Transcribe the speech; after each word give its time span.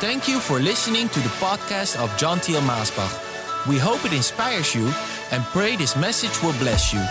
Thank 0.00 0.28
you 0.28 0.38
for 0.38 0.60
listening 0.60 1.08
to 1.08 1.18
the 1.18 1.28
podcast 1.40 2.00
of 2.00 2.16
John 2.16 2.38
Thiel 2.38 2.60
Maasbach. 2.60 3.66
We 3.66 3.78
hope 3.78 4.04
it 4.04 4.12
inspires 4.12 4.72
you 4.72 4.86
and 5.32 5.42
pray 5.46 5.74
this 5.74 5.96
message 5.96 6.40
will 6.40 6.52
bless 6.60 6.92
you. 6.92 7.02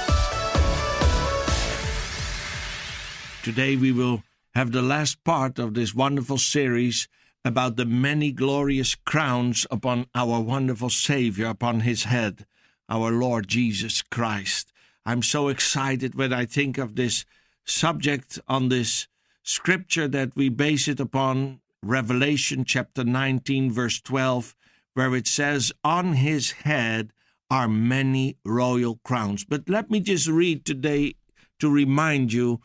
Today 3.43 3.75
we 3.75 3.92
will 3.92 4.23
have 4.55 4.71
the 4.71 4.82
last 4.82 5.21
part 5.25 5.60
of 5.60 5.73
this 5.73 5.93
wonderful 5.93 6.38
series 6.38 7.10
about 7.43 7.75
the 7.75 7.84
many 7.86 8.32
glorious 8.32 8.96
crowns 8.96 9.68
upon 9.69 10.06
our 10.15 10.39
wonderful 10.39 10.89
Savior, 10.89 11.47
upon 11.47 11.82
his 11.82 12.06
head, 12.06 12.46
our 12.88 13.11
Lord 13.11 13.50
Jesus 13.50 14.01
Christ. 14.01 14.71
I'm 15.06 15.24
so 15.24 15.50
excited 15.50 16.15
when 16.15 16.32
I 16.32 16.46
think 16.46 16.78
of 16.78 16.96
this 16.96 17.25
subject 17.65 18.39
on 18.47 18.69
this 18.69 19.10
scripture 19.43 20.07
that 20.07 20.38
we 20.38 20.47
base 20.47 20.88
it 20.88 21.01
upon 21.01 21.60
Revelation 21.83 22.65
chapter 22.65 23.04
19, 23.04 23.71
verse 23.71 24.01
12, 24.01 24.55
where 24.95 25.15
it 25.15 25.27
says, 25.27 25.71
On 25.83 26.13
his 26.13 26.51
head 26.51 27.13
are 27.51 27.67
many 27.67 28.37
royal 28.43 29.00
crowns. 29.03 29.45
But 29.45 29.69
let 29.69 29.91
me 29.91 30.00
just 30.00 30.27
read 30.27 30.65
today 30.65 31.15
to 31.59 31.69
remind 31.69 32.33
you 32.33 32.61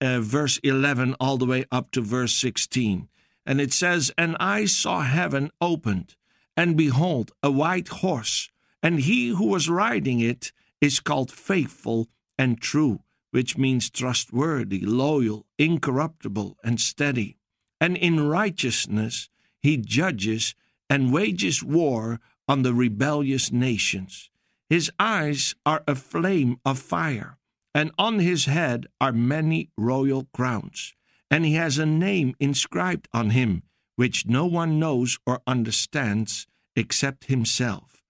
uh, 0.00 0.20
verse 0.20 0.58
11 0.62 1.16
all 1.18 1.38
the 1.38 1.46
way 1.46 1.64
up 1.72 1.90
to 1.92 2.02
verse 2.02 2.34
16. 2.34 3.08
And 3.46 3.60
it 3.60 3.72
says, 3.72 4.12
And 4.18 4.36
I 4.38 4.66
saw 4.66 5.00
heaven 5.00 5.50
opened, 5.60 6.16
and 6.56 6.76
behold, 6.76 7.32
a 7.42 7.50
white 7.50 7.88
horse, 7.88 8.50
and 8.82 9.00
he 9.00 9.28
who 9.28 9.48
was 9.48 9.70
riding 9.70 10.20
it 10.20 10.52
is 10.82 11.00
called 11.00 11.32
faithful 11.32 12.08
and 12.38 12.60
true, 12.60 13.00
which 13.30 13.56
means 13.56 13.90
trustworthy, 13.90 14.80
loyal, 14.80 15.46
incorruptible, 15.58 16.58
and 16.62 16.78
steady 16.78 17.38
and 17.80 17.96
in 17.96 18.28
righteousness 18.28 19.30
he 19.60 19.76
judges 19.76 20.54
and 20.88 21.12
wages 21.12 21.62
war 21.62 22.20
on 22.46 22.62
the 22.62 22.74
rebellious 22.74 23.52
nations. 23.52 24.30
His 24.68 24.90
eyes 24.98 25.54
are 25.64 25.82
a 25.86 25.94
flame 25.94 26.58
of 26.64 26.78
fire, 26.78 27.38
and 27.74 27.90
on 27.98 28.18
his 28.18 28.44
head 28.44 28.86
are 29.00 29.12
many 29.12 29.70
royal 29.76 30.28
crowns, 30.34 30.94
and 31.30 31.44
he 31.44 31.54
has 31.54 31.78
a 31.78 31.86
name 31.86 32.34
inscribed 32.40 33.08
on 33.12 33.30
him, 33.30 33.62
which 33.96 34.26
no 34.26 34.46
one 34.46 34.78
knows 34.78 35.18
or 35.26 35.42
understands 35.46 36.46
except 36.76 37.24
himself. 37.24 38.02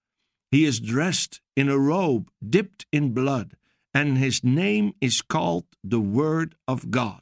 He 0.49 0.65
is 0.65 0.79
dressed 0.79 1.41
in 1.55 1.69
a 1.69 1.77
robe 1.77 2.29
dipped 2.47 2.85
in 2.91 3.13
blood, 3.13 3.55
and 3.93 4.17
his 4.17 4.43
name 4.43 4.93
is 5.01 5.21
called 5.21 5.65
the 5.83 5.99
Word 5.99 6.55
of 6.67 6.91
God. 6.91 7.21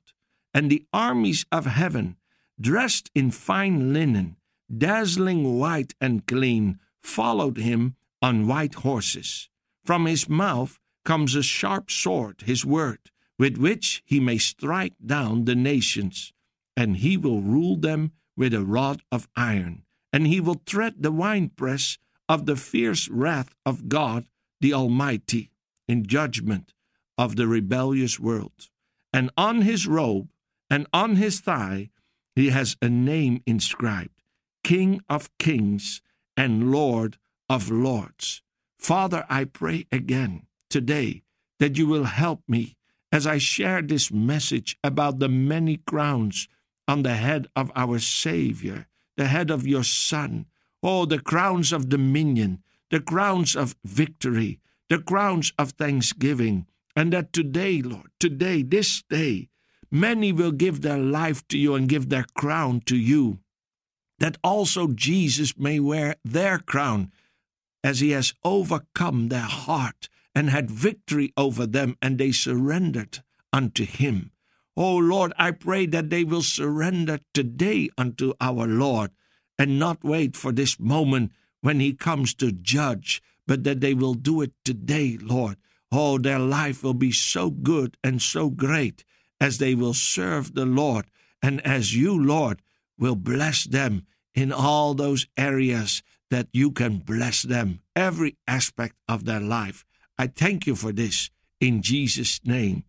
And 0.53 0.70
the 0.70 0.86
armies 0.92 1.45
of 1.52 1.66
heaven 1.66 2.17
dressed 2.59 3.09
in 3.15 3.31
fine 3.31 3.93
linen, 3.93 4.35
dazzling 4.75 5.57
white 5.57 5.93
and 6.02 6.25
clean, 6.27 6.79
followed 7.02 7.57
him 7.57 7.95
on 8.21 8.47
white 8.47 8.75
horses. 8.75 9.49
From 9.85 10.05
his 10.05 10.29
mouth 10.29 10.80
comes 11.05 11.35
a 11.35 11.43
sharp 11.43 11.89
sword, 11.89 12.43
his 12.45 12.65
word, 12.65 13.11
with 13.37 13.57
which 13.57 14.03
he 14.05 14.19
may 14.19 14.37
strike 14.37 14.93
down 15.03 15.45
the 15.45 15.55
nations, 15.55 16.33
and 16.75 16.97
he 16.97 17.17
will 17.17 17.41
rule 17.41 17.77
them 17.77 18.11
with 18.35 18.53
a 18.53 18.63
rod 18.63 19.02
of 19.11 19.27
iron, 19.35 19.83
and 20.11 20.27
he 20.27 20.39
will 20.39 20.61
tread 20.65 20.95
the 21.02 21.11
winepress 21.11 21.97
of 22.27 22.45
the 22.45 22.55
fierce 22.55 23.07
wrath 23.09 23.55
of 23.65 23.89
God 23.89 24.27
the 24.61 24.73
Almighty 24.73 25.52
in 25.87 26.05
judgment 26.05 26.73
of 27.17 27.35
the 27.35 27.47
rebellious 27.47 28.19
world. 28.19 28.69
And 29.11 29.31
on 29.37 29.61
his 29.61 29.87
robe 29.87 30.30
and 30.69 30.85
on 30.93 31.15
his 31.15 31.39
thigh 31.39 31.89
he 32.40 32.50
has 32.50 32.78
a 32.82 32.90
name 32.90 33.42
inscribed 33.45 34.22
King 34.64 35.02
of 35.09 35.36
Kings 35.38 36.02
and 36.38 36.72
Lord 36.72 37.17
of 37.50 37.70
Lords. 37.70 38.42
Father, 38.77 39.26
I 39.30 39.45
pray 39.45 39.88
again 39.92 40.48
today 40.70 41.23
that 41.60 41.78
you 41.78 41.88
will 41.88 42.05
help 42.05 42.42
me 42.48 42.78
as 43.11 43.26
I 43.26 43.38
share 43.38 43.82
this 43.82 44.11
message 44.11 44.78
about 44.83 45.20
the 45.20 45.30
many 45.30 45.78
crowns 45.78 46.48
on 46.88 47.04
the 47.04 47.16
head 47.16 47.48
of 47.55 47.72
our 47.76 47.99
Savior, 47.99 48.88
the 49.17 49.26
head 49.26 49.49
of 49.49 49.67
your 49.67 49.83
Son. 49.83 50.45
Oh, 50.82 51.05
the 51.05 51.20
crowns 51.20 51.73
of 51.73 51.89
dominion, 51.89 52.64
the 52.89 52.99
crowns 52.99 53.55
of 53.55 53.76
victory, 53.83 54.60
the 54.89 54.99
crowns 54.99 55.52
of 55.58 55.72
thanksgiving. 55.72 56.67
And 56.95 57.14
that 57.14 57.33
today, 57.33 57.82
Lord, 57.82 58.11
today, 58.20 58.64
this 58.64 59.04
day, 59.10 59.49
Many 59.92 60.32
will 60.32 60.52
give 60.52 60.82
their 60.82 61.00
life 61.00 61.48
to 61.48 61.58
you 61.58 61.73
and 61.73 61.89
give 61.89 62.10
their 62.10 62.26
crown 62.36 62.82
to 62.86 62.95
you, 62.95 63.39
that 64.20 64.38
also 64.44 64.88
Jesus 64.88 65.58
may 65.58 65.80
wear 65.80 66.16
their 66.23 66.60
crown, 66.60 67.11
as 67.83 67.99
he 67.99 68.11
has 68.11 68.33
overcome 68.44 69.30
their 69.30 69.42
heart 69.42 70.10
and 70.36 70.49
had 70.49 70.70
victory 70.70 71.33
over 71.36 71.66
them, 71.66 71.98
and 72.02 72.17
they 72.17 72.32
surrendered 72.32 73.23
unto 73.52 73.86
him. 73.86 74.32
Oh 74.78 74.98
Lord, 74.98 75.33
I 75.38 75.52
pray 75.52 75.86
that 75.88 76.10
they 76.10 76.23
will 76.23 76.44
surrender 76.44 77.20
today 77.33 77.89
unto 77.98 78.33
our 78.39 78.67
Lord 78.67 79.11
and 79.58 79.80
not 79.80 80.04
wait 80.04 80.38
for 80.38 80.52
this 80.52 80.80
moment 80.80 81.32
when 81.61 81.80
he 81.80 81.94
comes 81.94 82.33
to 82.36 82.52
judge, 82.52 83.22
but 83.48 83.64
that 83.64 83.82
they 83.82 83.94
will 83.94 84.14
do 84.14 84.42
it 84.42 84.54
today, 84.64 85.17
Lord. 85.20 85.58
Oh, 85.92 86.17
their 86.20 86.39
life 86.39 86.83
will 86.83 86.94
be 86.94 87.11
so 87.11 87.49
good 87.49 87.98
and 88.04 88.22
so 88.22 88.49
great 88.49 89.04
as 89.39 89.58
they 89.58 89.76
will 89.76 89.94
serve 89.94 90.54
the 90.54 90.66
Lord, 90.66 91.05
and 91.42 91.66
as 91.66 91.95
you, 91.95 92.22
Lord, 92.22 92.61
will 92.98 93.16
bless 93.16 93.64
them 93.64 94.05
in 94.36 94.52
all 94.52 94.94
those 94.94 95.27
areas 95.38 96.04
that 96.30 96.48
you 96.54 96.72
can 96.72 96.98
bless 96.98 97.42
them, 97.42 97.82
every 97.95 98.38
aspect 98.48 98.95
of 99.08 99.26
their 99.26 99.39
life. 99.39 99.86
I 100.17 100.28
thank 100.28 100.67
you 100.67 100.76
for 100.76 100.92
this 100.92 101.30
in 101.60 101.82
Jesus' 101.82 102.39
name. 102.44 102.83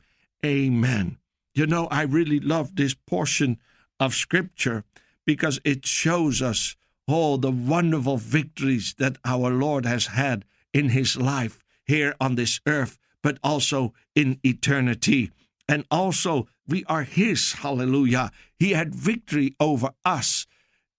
Amen. 0.44 1.18
You 1.54 1.66
know, 1.66 1.86
I 1.86 2.02
really 2.02 2.40
love 2.40 2.76
this 2.76 2.94
portion 2.94 3.58
of 3.98 4.14
Scripture 4.14 4.84
because 5.26 5.60
it 5.64 5.86
shows 5.86 6.42
us 6.42 6.76
all 7.06 7.38
the 7.38 7.50
wonderful 7.50 8.16
victories 8.16 8.94
that 8.98 9.16
our 9.24 9.50
Lord 9.50 9.84
has 9.84 10.06
had 10.08 10.44
in 10.72 10.90
his 10.90 11.16
life 11.16 11.62
here 11.84 12.14
on 12.20 12.36
this 12.36 12.60
earth, 12.66 12.98
but 13.22 13.38
also 13.42 13.92
in 14.14 14.38
eternity 14.44 15.30
and 15.70 15.86
also 15.88 16.48
we 16.66 16.84
are 16.86 17.04
His. 17.04 17.52
Hallelujah. 17.52 18.32
He 18.58 18.72
had 18.72 18.92
victory 18.92 19.54
over 19.60 19.90
us. 20.04 20.46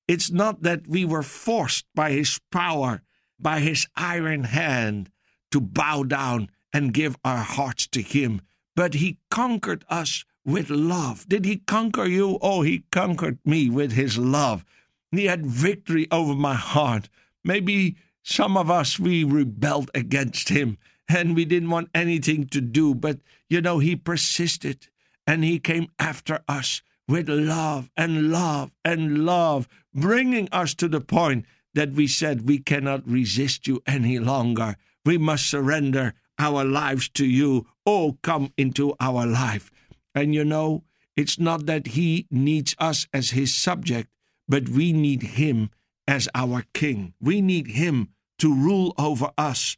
It's 0.07 0.31
not 0.31 0.63
that 0.63 0.87
we 0.87 1.03
were 1.03 1.23
forced 1.23 1.85
by 1.93 2.11
His 2.11 2.39
power, 2.51 3.01
by 3.37 3.59
His 3.59 3.85
iron 3.97 4.45
hand, 4.45 5.11
to 5.51 5.59
bow 5.59 6.03
down 6.03 6.49
and 6.73 6.93
give 6.93 7.17
our 7.25 7.43
hearts 7.43 7.85
to 7.87 8.01
Him, 8.01 8.41
but 8.73 8.93
He 8.93 9.17
conquered 9.29 9.83
us 9.89 10.23
with 10.45 10.69
love. 10.69 11.27
Did 11.27 11.43
He 11.43 11.57
conquer 11.57 12.05
you? 12.05 12.39
Oh, 12.41 12.61
He 12.61 12.85
conquered 12.91 13.39
me 13.43 13.69
with 13.69 13.91
His 13.91 14.17
love. 14.17 14.63
He 15.11 15.25
had 15.25 15.45
victory 15.45 16.07
over 16.11 16.33
my 16.33 16.55
heart. 16.55 17.09
Maybe 17.43 17.97
some 18.23 18.55
of 18.55 18.71
us, 18.71 18.97
we 18.97 19.25
rebelled 19.25 19.91
against 19.93 20.47
Him 20.47 20.77
and 21.15 21.35
we 21.35 21.45
didn't 21.45 21.69
want 21.69 21.89
anything 21.93 22.47
to 22.47 22.61
do. 22.61 22.95
But, 22.95 23.19
you 23.49 23.61
know, 23.61 23.79
he 23.79 23.95
persisted 23.95 24.87
and 25.27 25.43
he 25.43 25.59
came 25.59 25.87
after 25.99 26.41
us 26.47 26.81
with 27.07 27.29
love 27.29 27.89
and 27.97 28.31
love 28.31 28.71
and 28.83 29.25
love, 29.25 29.67
bringing 29.93 30.47
us 30.51 30.73
to 30.75 30.87
the 30.87 31.01
point 31.01 31.45
that 31.73 31.91
we 31.91 32.07
said 32.07 32.47
we 32.47 32.59
cannot 32.59 33.07
resist 33.07 33.67
you 33.67 33.81
any 33.85 34.19
longer. 34.19 34.75
We 35.05 35.17
must 35.17 35.49
surrender 35.49 36.13
our 36.37 36.63
lives 36.63 37.09
to 37.09 37.25
you. 37.25 37.67
Oh, 37.85 38.17
come 38.21 38.53
into 38.57 38.95
our 38.99 39.25
life. 39.25 39.71
And 40.15 40.33
you 40.33 40.45
know, 40.45 40.83
it's 41.15 41.39
not 41.39 41.65
that 41.65 41.87
he 41.87 42.27
needs 42.31 42.75
us 42.79 43.07
as 43.13 43.31
his 43.31 43.53
subject, 43.53 44.09
but 44.47 44.69
we 44.69 44.91
need 44.93 45.21
him 45.23 45.69
as 46.07 46.27
our 46.33 46.63
king. 46.73 47.13
We 47.21 47.41
need 47.41 47.67
him 47.67 48.09
to 48.39 48.53
rule 48.53 48.93
over 48.97 49.31
us. 49.37 49.77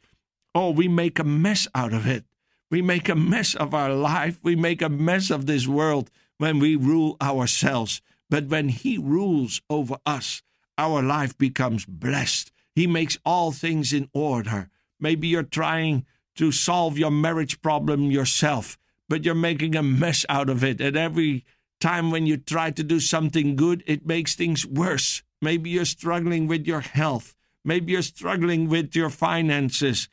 Oh, 0.54 0.70
we 0.70 0.86
make 0.86 1.18
a 1.18 1.24
mess 1.24 1.66
out 1.74 1.92
of 1.92 2.06
it. 2.06 2.24
We 2.70 2.80
make 2.80 3.08
a 3.08 3.16
mess 3.16 3.54
of 3.54 3.74
our 3.74 3.92
life. 3.92 4.38
We 4.42 4.54
make 4.54 4.82
a 4.82 4.88
mess 4.88 5.30
of 5.30 5.46
this 5.46 5.66
world 5.66 6.10
when 6.38 6.60
we 6.60 6.76
rule 6.76 7.16
ourselves. 7.20 8.00
But 8.30 8.46
when 8.46 8.68
He 8.68 8.96
rules 8.96 9.60
over 9.68 9.96
us, 10.06 10.42
our 10.78 11.02
life 11.02 11.36
becomes 11.36 11.84
blessed. 11.84 12.52
He 12.74 12.86
makes 12.86 13.18
all 13.24 13.50
things 13.50 13.92
in 13.92 14.08
order. 14.12 14.70
Maybe 15.00 15.28
you're 15.28 15.42
trying 15.42 16.06
to 16.36 16.52
solve 16.52 16.98
your 16.98 17.10
marriage 17.10 17.60
problem 17.60 18.10
yourself, 18.10 18.78
but 19.08 19.24
you're 19.24 19.34
making 19.34 19.76
a 19.76 19.82
mess 19.82 20.24
out 20.28 20.48
of 20.48 20.64
it. 20.64 20.80
And 20.80 20.96
every 20.96 21.44
time 21.80 22.10
when 22.10 22.26
you 22.26 22.36
try 22.36 22.70
to 22.70 22.82
do 22.82 23.00
something 23.00 23.56
good, 23.56 23.82
it 23.86 24.06
makes 24.06 24.34
things 24.34 24.66
worse. 24.66 25.22
Maybe 25.42 25.70
you're 25.70 25.84
struggling 25.84 26.46
with 26.46 26.66
your 26.66 26.80
health. 26.80 27.34
Maybe 27.64 27.92
you're 27.92 28.02
struggling 28.02 28.68
with 28.68 28.96
your 28.96 29.10
finances 29.10 30.08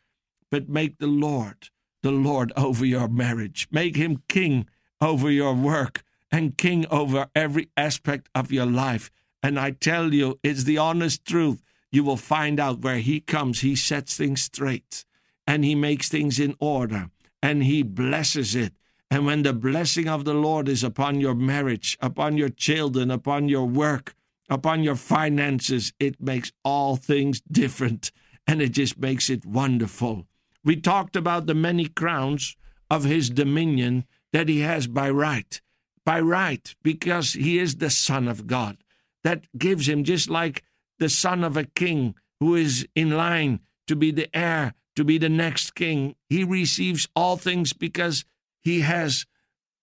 but 0.51 0.69
make 0.69 0.99
the 0.99 1.07
Lord 1.07 1.69
the 2.01 2.11
Lord 2.11 2.51
over 2.55 2.85
your 2.85 3.07
marriage. 3.07 3.67
Make 3.71 3.95
him 3.95 4.23
king 4.27 4.67
over 4.99 5.29
your 5.29 5.53
work 5.53 6.03
and 6.31 6.57
king 6.57 6.85
over 6.89 7.27
every 7.35 7.69
aspect 7.77 8.29
of 8.33 8.51
your 8.51 8.65
life. 8.65 9.11
And 9.43 9.59
I 9.59 9.71
tell 9.71 10.13
you, 10.13 10.39
it's 10.43 10.63
the 10.63 10.77
honest 10.77 11.25
truth. 11.25 11.61
You 11.91 12.03
will 12.03 12.17
find 12.17 12.59
out 12.59 12.81
where 12.81 12.99
he 12.99 13.19
comes, 13.19 13.61
he 13.61 13.75
sets 13.75 14.15
things 14.15 14.43
straight 14.43 15.05
and 15.45 15.65
he 15.65 15.75
makes 15.75 16.07
things 16.07 16.39
in 16.39 16.55
order 16.59 17.09
and 17.43 17.63
he 17.63 17.83
blesses 17.83 18.55
it. 18.55 18.73
And 19.09 19.25
when 19.25 19.43
the 19.43 19.53
blessing 19.53 20.07
of 20.07 20.23
the 20.23 20.33
Lord 20.33 20.69
is 20.69 20.83
upon 20.83 21.19
your 21.19 21.35
marriage, 21.35 21.97
upon 21.99 22.37
your 22.37 22.47
children, 22.47 23.11
upon 23.11 23.49
your 23.49 23.65
work, 23.65 24.15
upon 24.49 24.83
your 24.83 24.95
finances, 24.95 25.91
it 25.99 26.21
makes 26.21 26.53
all 26.63 26.95
things 26.95 27.41
different 27.41 28.11
and 28.47 28.61
it 28.61 28.69
just 28.69 28.97
makes 28.97 29.29
it 29.29 29.45
wonderful. 29.45 30.27
We 30.63 30.75
talked 30.75 31.15
about 31.15 31.45
the 31.45 31.55
many 31.55 31.87
crowns 31.87 32.55
of 32.89 33.03
his 33.03 33.29
dominion 33.29 34.05
that 34.33 34.49
he 34.49 34.59
has 34.59 34.87
by 34.87 35.09
right. 35.09 35.59
By 36.05 36.19
right, 36.19 36.73
because 36.83 37.33
he 37.33 37.59
is 37.59 37.77
the 37.77 37.89
Son 37.89 38.27
of 38.27 38.47
God. 38.47 38.77
That 39.23 39.45
gives 39.57 39.87
him, 39.87 40.03
just 40.03 40.29
like 40.29 40.63
the 40.99 41.09
son 41.09 41.43
of 41.43 41.57
a 41.57 41.65
king 41.65 42.15
who 42.39 42.55
is 42.55 42.87
in 42.95 43.11
line 43.11 43.59
to 43.87 43.95
be 43.95 44.11
the 44.11 44.35
heir, 44.35 44.73
to 44.95 45.03
be 45.03 45.17
the 45.17 45.29
next 45.29 45.75
king, 45.75 46.15
he 46.29 46.43
receives 46.43 47.07
all 47.15 47.37
things 47.37 47.73
because 47.73 48.25
he 48.61 48.81
has 48.81 49.25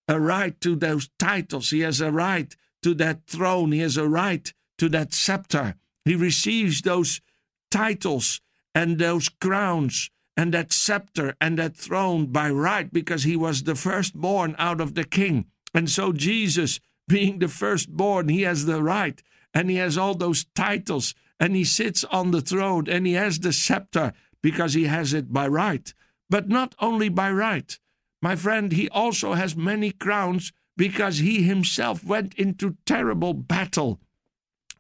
a 0.07 0.19
right 0.19 0.61
to 0.61 0.77
those 0.77 1.09
titles. 1.19 1.71
He 1.71 1.81
has 1.81 2.01
a 2.01 2.11
right 2.11 2.55
to 2.83 2.95
that 2.95 3.27
throne. 3.27 3.73
He 3.73 3.81
has 3.81 3.97
a 3.97 4.09
right 4.09 4.53
to 4.79 4.89
that 4.91 5.13
scepter. 5.13 5.75
He 6.05 6.15
receives 6.15 6.83
those 6.83 7.21
titles 7.71 8.41
and 8.75 8.99
those 8.99 9.29
crowns 9.29 10.11
and 10.39 10.55
that 10.55 10.73
scepter 10.73 11.35
and 11.41 11.59
that 11.59 11.77
throne 11.77 12.27
by 12.27 12.49
right 12.49 12.93
because 12.93 13.25
he 13.25 13.37
was 13.37 13.65
the 13.65 13.75
firstborn 13.75 14.55
out 14.57 14.81
of 14.81 14.95
the 14.95 15.03
king. 15.03 15.47
And 15.75 15.91
so, 15.91 16.13
Jesus, 16.13 16.79
being 17.09 17.41
the 17.41 17.49
firstborn, 17.49 18.29
he 18.29 18.43
has 18.43 18.65
the 18.65 18.81
right 18.81 19.21
and 19.53 19.69
he 19.69 19.77
has 19.77 19.99
all 19.99 20.15
those 20.15 20.47
titles 20.55 21.13
and 21.41 21.57
he 21.57 21.65
sits 21.65 22.05
on 22.05 22.31
the 22.31 22.41
throne 22.41 22.89
and 22.89 23.05
he 23.05 23.15
has 23.15 23.41
the 23.41 23.53
scepter 23.53 24.13
because 24.41 24.75
he 24.75 24.85
has 24.85 25.13
it 25.13 25.33
by 25.33 25.49
right. 25.49 25.93
But 26.31 26.49
not 26.49 26.77
only 26.79 27.09
by 27.09 27.33
right, 27.33 27.77
my 28.23 28.37
friend, 28.37 28.71
he 28.71 28.89
also 28.91 29.33
has 29.33 29.57
many 29.57 29.91
crowns 29.91 30.53
because 30.77 31.19
he 31.19 31.43
himself 31.43 32.05
went 32.05 32.35
into 32.35 32.77
terrible 32.87 33.35
battle. 33.35 33.99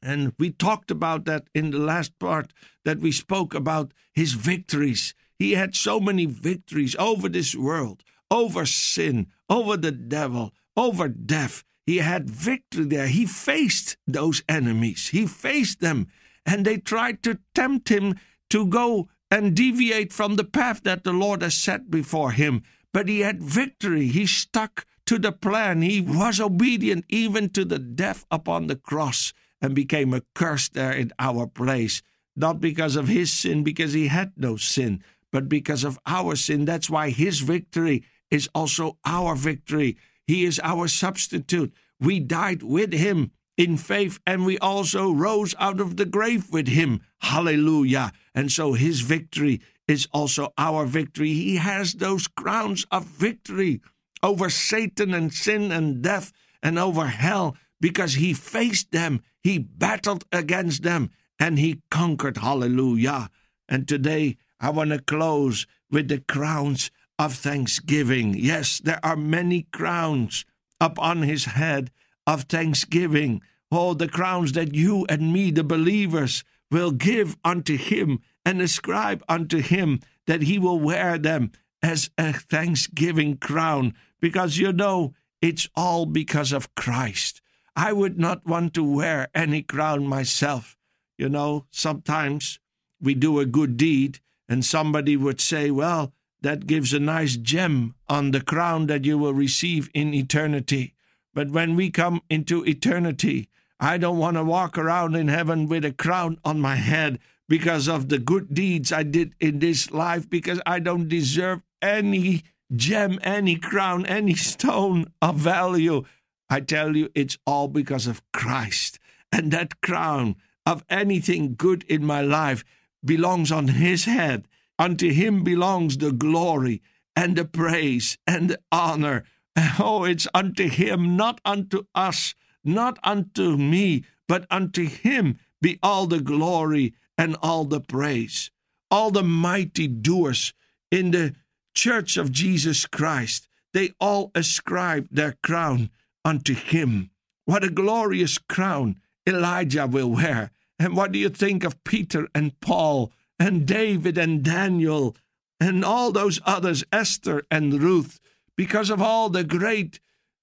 And 0.00 0.32
we 0.38 0.50
talked 0.50 0.92
about 0.92 1.24
that 1.24 1.48
in 1.52 1.72
the 1.72 1.78
last 1.78 2.16
part 2.20 2.52
that 2.84 3.00
we 3.00 3.10
spoke 3.10 3.54
about 3.54 3.92
his 4.12 4.34
victories. 4.34 5.14
He 5.38 5.52
had 5.52 5.76
so 5.76 6.00
many 6.00 6.26
victories 6.26 6.96
over 6.98 7.28
this 7.28 7.54
world, 7.54 8.02
over 8.30 8.66
sin, 8.66 9.28
over 9.48 9.76
the 9.76 9.92
devil, 9.92 10.52
over 10.76 11.08
death. 11.08 11.64
He 11.86 11.98
had 11.98 12.28
victory 12.28 12.84
there. 12.84 13.06
He 13.06 13.24
faced 13.24 13.96
those 14.06 14.42
enemies. 14.48 15.08
He 15.08 15.26
faced 15.26 15.80
them, 15.80 16.08
and 16.44 16.64
they 16.64 16.78
tried 16.78 17.22
to 17.22 17.38
tempt 17.54 17.88
him 17.88 18.16
to 18.50 18.66
go 18.66 19.08
and 19.30 19.54
deviate 19.54 20.12
from 20.12 20.36
the 20.36 20.44
path 20.44 20.82
that 20.82 21.04
the 21.04 21.12
Lord 21.12 21.42
has 21.42 21.54
set 21.54 21.90
before 21.90 22.32
him. 22.32 22.62
But 22.92 23.08
he 23.08 23.20
had 23.20 23.42
victory. 23.42 24.08
He 24.08 24.26
stuck 24.26 24.86
to 25.06 25.18
the 25.18 25.32
plan. 25.32 25.82
He 25.82 26.00
was 26.00 26.40
obedient 26.40 27.04
even 27.08 27.50
to 27.50 27.64
the 27.64 27.78
death 27.78 28.26
upon 28.30 28.66
the 28.66 28.76
cross 28.76 29.32
and 29.60 29.74
became 29.74 30.12
a 30.12 30.22
curse 30.34 30.68
there 30.68 30.92
in 30.92 31.12
our 31.18 31.46
place. 31.46 32.02
Not 32.36 32.60
because 32.60 32.96
of 32.96 33.08
his 33.08 33.32
sin, 33.32 33.64
because 33.64 33.92
he 33.92 34.08
had 34.08 34.32
no 34.36 34.56
sin, 34.56 35.02
but 35.32 35.48
because 35.48 35.84
of 35.84 35.98
our 36.06 36.36
sin. 36.36 36.64
That's 36.64 36.90
why 36.90 37.10
his 37.10 37.40
victory 37.40 38.04
is 38.30 38.48
also 38.54 38.98
our 39.04 39.34
victory. 39.34 39.96
He 40.26 40.44
is 40.44 40.60
our 40.62 40.88
substitute. 40.88 41.72
We 42.00 42.20
died 42.20 42.62
with 42.62 42.92
him 42.92 43.32
in 43.56 43.76
faith, 43.76 44.20
and 44.26 44.44
we 44.46 44.58
also 44.58 45.10
rose 45.10 45.54
out 45.58 45.80
of 45.80 45.96
the 45.96 46.04
grave 46.04 46.50
with 46.50 46.68
him. 46.68 47.00
Hallelujah. 47.20 48.12
And 48.34 48.52
so 48.52 48.74
his 48.74 49.00
victory 49.00 49.60
is 49.88 50.06
also 50.12 50.52
our 50.56 50.84
victory. 50.84 51.32
He 51.32 51.56
has 51.56 51.94
those 51.94 52.28
crowns 52.28 52.86
of 52.90 53.04
victory 53.04 53.80
over 54.22 54.50
Satan 54.50 55.14
and 55.14 55.32
sin 55.32 55.72
and 55.72 56.02
death 56.02 56.32
and 56.62 56.78
over 56.78 57.06
hell 57.06 57.56
because 57.80 58.14
he 58.14 58.34
faced 58.34 58.92
them, 58.92 59.22
he 59.42 59.58
battled 59.58 60.24
against 60.32 60.82
them, 60.82 61.10
and 61.38 61.58
he 61.58 61.82
conquered. 61.90 62.38
Hallelujah. 62.38 63.30
And 63.68 63.86
today, 63.86 64.36
I 64.60 64.70
want 64.70 64.90
to 64.90 64.98
close 64.98 65.66
with 65.90 66.08
the 66.08 66.20
crowns 66.20 66.90
of 67.18 67.34
thanksgiving. 67.34 68.34
Yes, 68.34 68.80
there 68.82 69.00
are 69.02 69.16
many 69.16 69.66
crowns 69.72 70.44
upon 70.80 71.22
his 71.22 71.44
head 71.46 71.90
of 72.26 72.42
thanksgiving. 72.44 73.42
Oh, 73.70 73.94
the 73.94 74.08
crowns 74.08 74.52
that 74.52 74.74
you 74.74 75.06
and 75.08 75.32
me, 75.32 75.50
the 75.50 75.64
believers, 75.64 76.44
will 76.70 76.92
give 76.92 77.36
unto 77.44 77.76
him 77.76 78.20
and 78.44 78.60
ascribe 78.60 79.22
unto 79.28 79.58
him, 79.58 80.00
that 80.26 80.42
he 80.42 80.58
will 80.58 80.78
wear 80.78 81.18
them 81.18 81.52
as 81.82 82.10
a 82.18 82.32
thanksgiving 82.32 83.36
crown. 83.36 83.94
Because 84.20 84.58
you 84.58 84.72
know, 84.72 85.14
it's 85.40 85.68
all 85.74 86.06
because 86.06 86.52
of 86.52 86.74
Christ. 86.74 87.40
I 87.76 87.92
would 87.92 88.18
not 88.18 88.46
want 88.46 88.74
to 88.74 88.84
wear 88.84 89.28
any 89.34 89.62
crown 89.62 90.06
myself. 90.06 90.76
You 91.16 91.28
know, 91.28 91.66
sometimes 91.70 92.58
we 93.00 93.14
do 93.14 93.38
a 93.38 93.46
good 93.46 93.76
deed 93.76 94.20
and 94.48 94.64
somebody 94.64 95.16
would 95.16 95.40
say, 95.40 95.70
well, 95.70 96.12
that 96.40 96.66
gives 96.66 96.92
a 96.92 97.00
nice 97.00 97.36
gem 97.36 97.94
on 98.08 98.30
the 98.30 98.40
crown 98.40 98.86
that 98.86 99.04
you 99.04 99.18
will 99.18 99.34
receive 99.34 99.90
in 99.92 100.14
eternity. 100.14 100.94
But 101.34 101.50
when 101.50 101.76
we 101.76 101.90
come 101.90 102.22
into 102.30 102.64
eternity, 102.64 103.48
I 103.80 103.98
don't 103.98 104.18
want 104.18 104.36
to 104.36 104.44
walk 104.44 104.78
around 104.78 105.14
in 105.14 105.28
heaven 105.28 105.66
with 105.66 105.84
a 105.84 105.92
crown 105.92 106.38
on 106.44 106.60
my 106.60 106.76
head 106.76 107.18
because 107.48 107.88
of 107.88 108.08
the 108.08 108.18
good 108.18 108.54
deeds 108.54 108.92
I 108.92 109.02
did 109.02 109.34
in 109.40 109.58
this 109.58 109.90
life, 109.90 110.28
because 110.28 110.60
I 110.66 110.78
don't 110.78 111.08
deserve 111.08 111.62
any 111.80 112.44
gem, 112.74 113.18
any 113.22 113.56
crown, 113.56 114.04
any 114.06 114.34
stone 114.34 115.12
of 115.22 115.36
value. 115.36 116.04
I 116.50 116.60
tell 116.60 116.96
you, 116.96 117.10
it's 117.14 117.38
all 117.46 117.68
because 117.68 118.06
of 118.06 118.22
Christ. 118.32 118.98
And 119.32 119.50
that 119.52 119.80
crown 119.80 120.36
of 120.66 120.84
anything 120.88 121.54
good 121.56 121.84
in 121.84 122.04
my 122.04 122.20
life 122.20 122.64
belongs 123.04 123.52
on 123.52 123.68
his 123.68 124.04
head. 124.04 124.46
Unto 124.78 125.10
him 125.10 125.42
belongs 125.42 125.98
the 125.98 126.12
glory 126.12 126.82
and 127.16 127.36
the 127.36 127.44
praise 127.44 128.16
and 128.26 128.50
the 128.50 128.60
honor. 128.70 129.24
Oh, 129.80 130.04
it's 130.04 130.28
unto 130.32 130.68
him, 130.68 131.16
not 131.16 131.40
unto 131.44 131.82
us, 131.92 132.36
not 132.62 132.96
unto 133.02 133.56
me, 133.56 134.04
but 134.28 134.46
unto 134.50 134.86
him 134.86 135.38
be 135.60 135.80
all 135.82 136.06
the 136.06 136.20
glory 136.20 136.94
and 137.16 137.34
all 137.42 137.64
the 137.64 137.80
praise. 137.80 138.52
All 138.88 139.10
the 139.10 139.24
mighty 139.24 139.88
doers 139.88 140.52
in 140.92 141.10
the 141.10 141.34
church 141.74 142.16
of 142.16 142.30
Jesus 142.30 142.86
Christ, 142.86 143.48
they 143.74 143.94
all 144.00 144.30
ascribe 144.34 145.08
their 145.10 145.36
crown 145.42 145.90
unto 146.24 146.54
him. 146.54 147.10
What 147.44 147.64
a 147.64 147.70
glorious 147.70 148.38
crown 148.38 149.00
Elijah 149.26 149.86
will 149.86 150.12
wear 150.12 150.52
and 150.78 150.96
what 150.96 151.12
do 151.12 151.18
you 151.18 151.28
think 151.28 151.64
of 151.64 151.82
Peter 151.84 152.28
and 152.34 152.58
Paul 152.60 153.12
and 153.38 153.66
David 153.66 154.16
and 154.16 154.42
Daniel 154.42 155.16
and 155.60 155.84
all 155.84 156.12
those 156.12 156.40
others, 156.44 156.84
Esther 156.92 157.42
and 157.50 157.82
Ruth, 157.82 158.20
because 158.56 158.90
of 158.90 159.02
all 159.02 159.28
the 159.28 159.44
great 159.44 159.98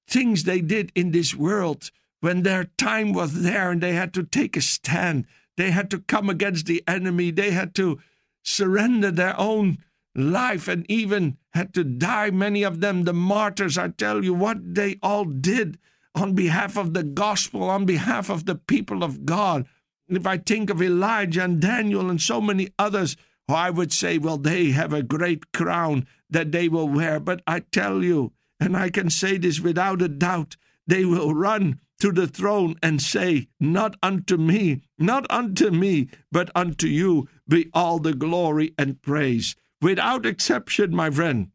things 0.07 0.43
they 0.43 0.61
did 0.61 0.91
in 0.93 1.11
this 1.11 1.33
world 1.33 1.89
when 2.19 2.43
their 2.43 2.65
time 2.77 3.13
was 3.13 3.43
there 3.43 3.71
and 3.71 3.81
they 3.81 3.93
had 3.93 4.13
to 4.13 4.23
take 4.23 4.57
a 4.57 4.61
stand? 4.61 5.25
They 5.55 5.71
had 5.71 5.89
to 5.91 5.99
come 5.99 6.29
against 6.29 6.65
the 6.65 6.83
enemy. 6.85 7.31
They 7.31 7.51
had 7.51 7.73
to 7.75 7.99
surrender 8.43 9.11
their 9.11 9.39
own 9.39 9.77
life 10.13 10.67
and 10.67 10.85
even 10.89 11.37
had 11.53 11.73
to 11.75 11.85
die. 11.85 12.29
Many 12.31 12.63
of 12.63 12.81
them, 12.81 13.03
the 13.03 13.13
martyrs, 13.13 13.77
I 13.77 13.87
tell 13.89 14.23
you 14.23 14.33
what 14.33 14.75
they 14.75 14.97
all 15.01 15.23
did 15.23 15.77
on 16.13 16.33
behalf 16.33 16.77
of 16.77 16.93
the 16.93 17.03
gospel, 17.03 17.63
on 17.63 17.85
behalf 17.85 18.29
of 18.29 18.45
the 18.45 18.55
people 18.55 19.03
of 19.03 19.25
God 19.25 19.65
if 20.07 20.27
I 20.27 20.37
think 20.37 20.69
of 20.69 20.81
Elijah 20.81 21.43
and 21.43 21.59
Daniel 21.59 22.09
and 22.09 22.21
so 22.21 22.41
many 22.41 22.69
others, 22.77 23.15
oh, 23.49 23.53
I 23.55 23.69
would 23.69 23.91
say, 23.91 24.17
well, 24.17 24.37
they 24.37 24.71
have 24.71 24.93
a 24.93 25.03
great 25.03 25.51
crown 25.51 26.07
that 26.29 26.51
they 26.51 26.69
will 26.69 26.87
wear. 26.87 27.19
But 27.19 27.41
I 27.47 27.59
tell 27.59 28.03
you, 28.03 28.33
and 28.59 28.75
I 28.75 28.89
can 28.89 29.09
say 29.09 29.37
this 29.37 29.59
without 29.59 30.01
a 30.01 30.07
doubt, 30.07 30.57
they 30.87 31.05
will 31.05 31.33
run 31.33 31.79
to 31.99 32.11
the 32.11 32.27
throne 32.27 32.75
and 32.83 33.01
say, 33.01 33.47
Not 33.59 33.95
unto 34.03 34.37
me, 34.37 34.81
not 34.97 35.25
unto 35.29 35.71
me, 35.71 36.09
but 36.31 36.49
unto 36.55 36.87
you 36.87 37.27
be 37.47 37.69
all 37.73 37.99
the 37.99 38.13
glory 38.13 38.73
and 38.77 39.01
praise. 39.01 39.55
Without 39.81 40.25
exception, 40.25 40.95
my 40.95 41.09
friend, 41.09 41.51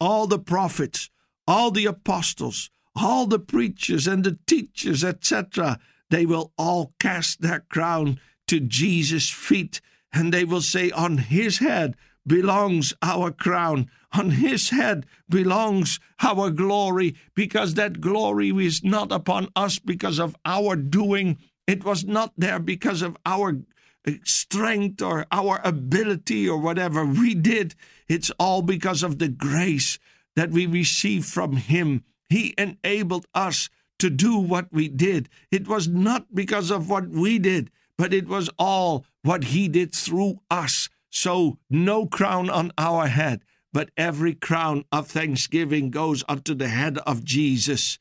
all 0.00 0.26
the 0.26 0.38
prophets, 0.38 1.10
all 1.46 1.70
the 1.70 1.86
apostles, 1.86 2.70
all 2.96 3.26
the 3.26 3.38
preachers 3.38 4.06
and 4.06 4.24
the 4.24 4.38
teachers, 4.46 5.04
etc., 5.04 5.78
they 6.14 6.26
will 6.26 6.52
all 6.56 6.94
cast 7.00 7.40
their 7.40 7.64
crown 7.68 8.20
to 8.46 8.60
Jesus' 8.60 9.28
feet, 9.30 9.80
and 10.12 10.32
they 10.32 10.44
will 10.44 10.60
say, 10.60 10.92
On 10.92 11.18
his 11.18 11.58
head 11.58 11.96
belongs 12.24 12.94
our 13.02 13.32
crown. 13.32 13.90
On 14.12 14.30
his 14.30 14.70
head 14.70 15.06
belongs 15.28 15.98
our 16.22 16.50
glory, 16.50 17.16
because 17.34 17.74
that 17.74 18.00
glory 18.00 18.50
is 18.50 18.84
not 18.84 19.10
upon 19.10 19.48
us 19.56 19.80
because 19.80 20.20
of 20.20 20.36
our 20.44 20.76
doing 20.76 21.36
It 21.66 21.82
was 21.82 22.04
not 22.04 22.32
there 22.36 22.60
because 22.60 23.02
of 23.02 23.16
our 23.26 23.62
uh, 24.06 24.12
strength 24.22 25.02
or 25.02 25.26
our 25.32 25.60
ability 25.64 26.48
or 26.48 26.58
whatever 26.58 27.04
we 27.04 27.34
did. 27.34 27.74
It's 28.06 28.30
all 28.38 28.62
because 28.62 29.02
of 29.02 29.18
the 29.18 29.28
grace 29.28 29.98
that 30.36 30.50
we 30.50 30.66
received 30.66 31.26
from 31.26 31.56
Him. 31.56 32.04
He 32.28 32.54
enabled 32.56 33.26
us 33.34 33.68
to 33.98 34.10
do 34.10 34.38
what 34.38 34.72
we 34.72 34.88
did. 34.88 35.28
It 35.50 35.68
was 35.68 35.88
not 35.88 36.34
because 36.34 36.70
of 36.70 36.88
what 36.88 37.08
we 37.08 37.38
did, 37.38 37.70
but 37.96 38.12
it 38.12 38.26
was 38.26 38.50
all 38.58 39.04
what 39.22 39.44
He 39.44 39.68
did 39.68 39.94
through 39.94 40.40
us. 40.50 40.88
So, 41.10 41.58
no 41.70 42.06
crown 42.06 42.50
on 42.50 42.72
our 42.76 43.06
head, 43.06 43.42
but 43.72 43.90
every 43.96 44.34
crown 44.34 44.84
of 44.90 45.08
thanksgiving 45.08 45.90
goes 45.90 46.24
unto 46.28 46.54
the 46.54 46.68
head 46.68 46.98
of 46.98 47.24
Jesus. 47.24 47.98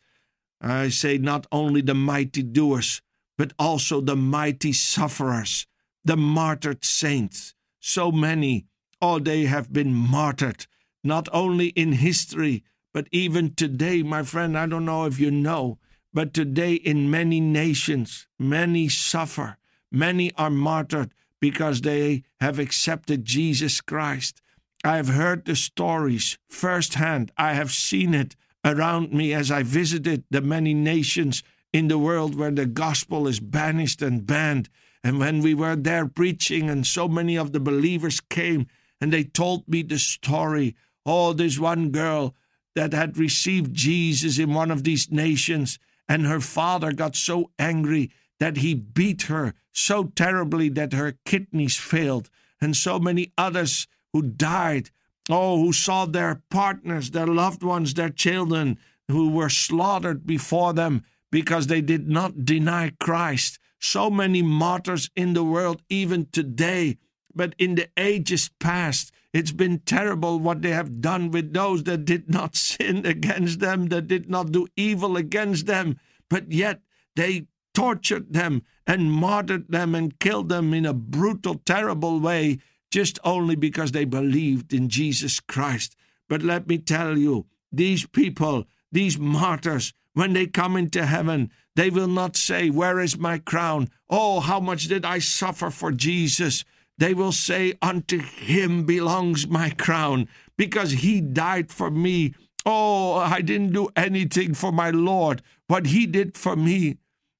I 0.59 0.89
say, 0.89 1.17
not 1.17 1.45
only 1.51 1.81
the 1.81 1.93
mighty 1.93 2.41
doers, 2.41 3.01
but 3.37 3.53
also 3.59 4.01
the 4.01 4.15
mighty 4.15 4.73
sufferers, 4.73 5.67
the 6.03 6.17
martyred 6.17 6.85
saints. 6.85 7.53
So 7.79 8.11
many, 8.11 8.65
oh, 9.01 9.19
they 9.19 9.45
have 9.45 9.73
been 9.73 9.93
martyred, 9.93 10.67
not 11.03 11.27
only 11.33 11.67
in 11.67 11.93
history, 11.93 12.63
but 12.93 13.07
even 13.11 13.55
today, 13.55 14.03
my 14.03 14.23
friend. 14.23 14.57
I 14.57 14.67
don't 14.67 14.85
know 14.85 15.05
if 15.05 15.19
you 15.19 15.31
know, 15.31 15.79
but 16.13 16.33
today 16.33 16.73
in 16.75 17.09
many 17.09 17.39
nations, 17.39 18.27
many 18.37 18.87
suffer, 18.87 19.57
many 19.91 20.31
are 20.35 20.49
martyred 20.49 21.13
because 21.39 21.81
they 21.81 22.23
have 22.39 22.59
accepted 22.59 23.25
Jesus 23.25 23.81
Christ. 23.81 24.41
I 24.83 24.97
have 24.97 25.09
heard 25.09 25.45
the 25.45 25.55
stories 25.55 26.37
firsthand. 26.47 27.31
I 27.37 27.53
have 27.53 27.71
seen 27.71 28.13
it 28.13 28.35
around 28.63 29.13
me 29.13 29.33
as 29.33 29.51
I 29.51 29.63
visited 29.63 30.23
the 30.29 30.41
many 30.41 30.73
nations 30.73 31.43
in 31.73 31.87
the 31.87 31.97
world 31.97 32.35
where 32.35 32.51
the 32.51 32.65
gospel 32.65 33.27
is 33.27 33.39
banished 33.39 34.01
and 34.01 34.25
banned. 34.25 34.69
And 35.03 35.19
when 35.19 35.41
we 35.41 35.53
were 35.53 35.75
there 35.75 36.07
preaching, 36.07 36.69
and 36.69 36.85
so 36.85 37.07
many 37.07 37.37
of 37.37 37.51
the 37.51 37.59
believers 37.59 38.19
came 38.19 38.67
and 39.01 39.11
they 39.11 39.23
told 39.23 39.67
me 39.67 39.81
the 39.81 39.99
story. 39.99 40.75
Oh, 41.05 41.33
there's 41.33 41.59
one 41.59 41.89
girl 41.89 42.35
that 42.75 42.93
had 42.93 43.17
received 43.17 43.73
Jesus 43.73 44.39
in 44.39 44.53
one 44.53 44.71
of 44.71 44.85
these 44.85 45.11
nations, 45.11 45.77
and 46.07 46.25
her 46.25 46.39
father 46.39 46.91
got 46.91 47.15
so 47.15 47.51
angry 47.57 48.11
that 48.39 48.57
he 48.57 48.73
beat 48.73 49.23
her 49.23 49.53
so 49.73 50.05
terribly 50.15 50.69
that 50.69 50.93
her 50.93 51.17
kidneys 51.25 51.77
failed, 51.77 52.29
and 52.61 52.75
so 52.75 52.99
many 52.99 53.33
others 53.37 53.87
who 54.13 54.21
died. 54.21 54.91
Oh, 55.29 55.57
who 55.57 55.73
saw 55.73 56.05
their 56.05 56.41
partners, 56.49 57.11
their 57.11 57.27
loved 57.27 57.63
ones, 57.63 57.93
their 57.93 58.09
children, 58.09 58.77
who 59.07 59.29
were 59.29 59.49
slaughtered 59.49 60.25
before 60.25 60.73
them 60.73 61.03
because 61.31 61.67
they 61.67 61.81
did 61.81 62.07
not 62.07 62.45
deny 62.45 62.91
Christ. 62.99 63.57
So 63.79 64.09
many 64.09 64.41
martyrs 64.41 65.09
in 65.15 65.33
the 65.33 65.43
world, 65.43 65.81
even 65.89 66.27
today. 66.31 66.97
But 67.33 67.55
in 67.57 67.75
the 67.75 67.89
ages 67.97 68.49
past, 68.59 69.11
it's 69.33 69.51
been 69.51 69.79
terrible 69.79 70.39
what 70.39 70.61
they 70.61 70.69
have 70.69 71.01
done 71.01 71.31
with 71.31 71.53
those 71.53 71.83
that 71.83 72.05
did 72.05 72.29
not 72.29 72.55
sin 72.55 73.05
against 73.05 73.59
them, 73.59 73.87
that 73.87 74.07
did 74.07 74.29
not 74.29 74.51
do 74.51 74.67
evil 74.77 75.17
against 75.17 75.65
them, 75.65 75.99
but 76.29 76.51
yet 76.51 76.81
they 77.15 77.47
tortured 77.73 78.33
them 78.33 78.61
and 78.85 79.11
martyred 79.11 79.69
them 79.69 79.95
and 79.95 80.19
killed 80.19 80.49
them 80.49 80.73
in 80.73 80.85
a 80.85 80.93
brutal, 80.93 81.55
terrible 81.65 82.19
way, 82.19 82.59
just 82.91 83.17
only 83.23 83.55
because 83.55 83.91
they 83.91 84.05
believed 84.05 84.73
in 84.73 84.87
Jesus 84.87 85.39
Christ. 85.39 85.95
But 86.29 86.43
let 86.43 86.67
me 86.67 86.77
tell 86.77 87.17
you, 87.17 87.47
these 87.71 88.05
people, 88.05 88.65
these 88.91 89.17
martyrs, 89.17 89.93
when 90.13 90.33
they 90.33 90.45
come 90.45 90.77
into 90.77 91.05
heaven, 91.05 91.49
they 91.75 91.89
will 91.89 92.07
not 92.07 92.37
say, 92.37 92.69
Where 92.69 92.99
is 92.99 93.17
my 93.17 93.39
crown? 93.39 93.89
Oh, 94.09 94.39
how 94.39 94.59
much 94.59 94.83
did 94.83 95.05
I 95.05 95.17
suffer 95.19 95.71
for 95.71 95.91
Jesus? 95.91 96.63
They 96.97 97.13
will 97.13 97.31
say, 97.31 97.73
Unto 97.81 98.19
him 98.19 98.85
belongs 98.85 99.47
my 99.47 99.71
crown, 99.71 100.27
because 100.57 100.91
he 100.91 101.21
died 101.21 101.71
for 101.71 101.89
me. 101.89 102.33
Oh, 102.65 103.15
I 103.15 103.41
didn't 103.41 103.73
do 103.73 103.89
anything 103.95 104.53
for 104.53 104.71
my 104.71 104.89
Lord. 104.89 105.41
What 105.67 105.87
he 105.87 106.05
did 106.05 106.37
for 106.37 106.55
me. 106.55 106.97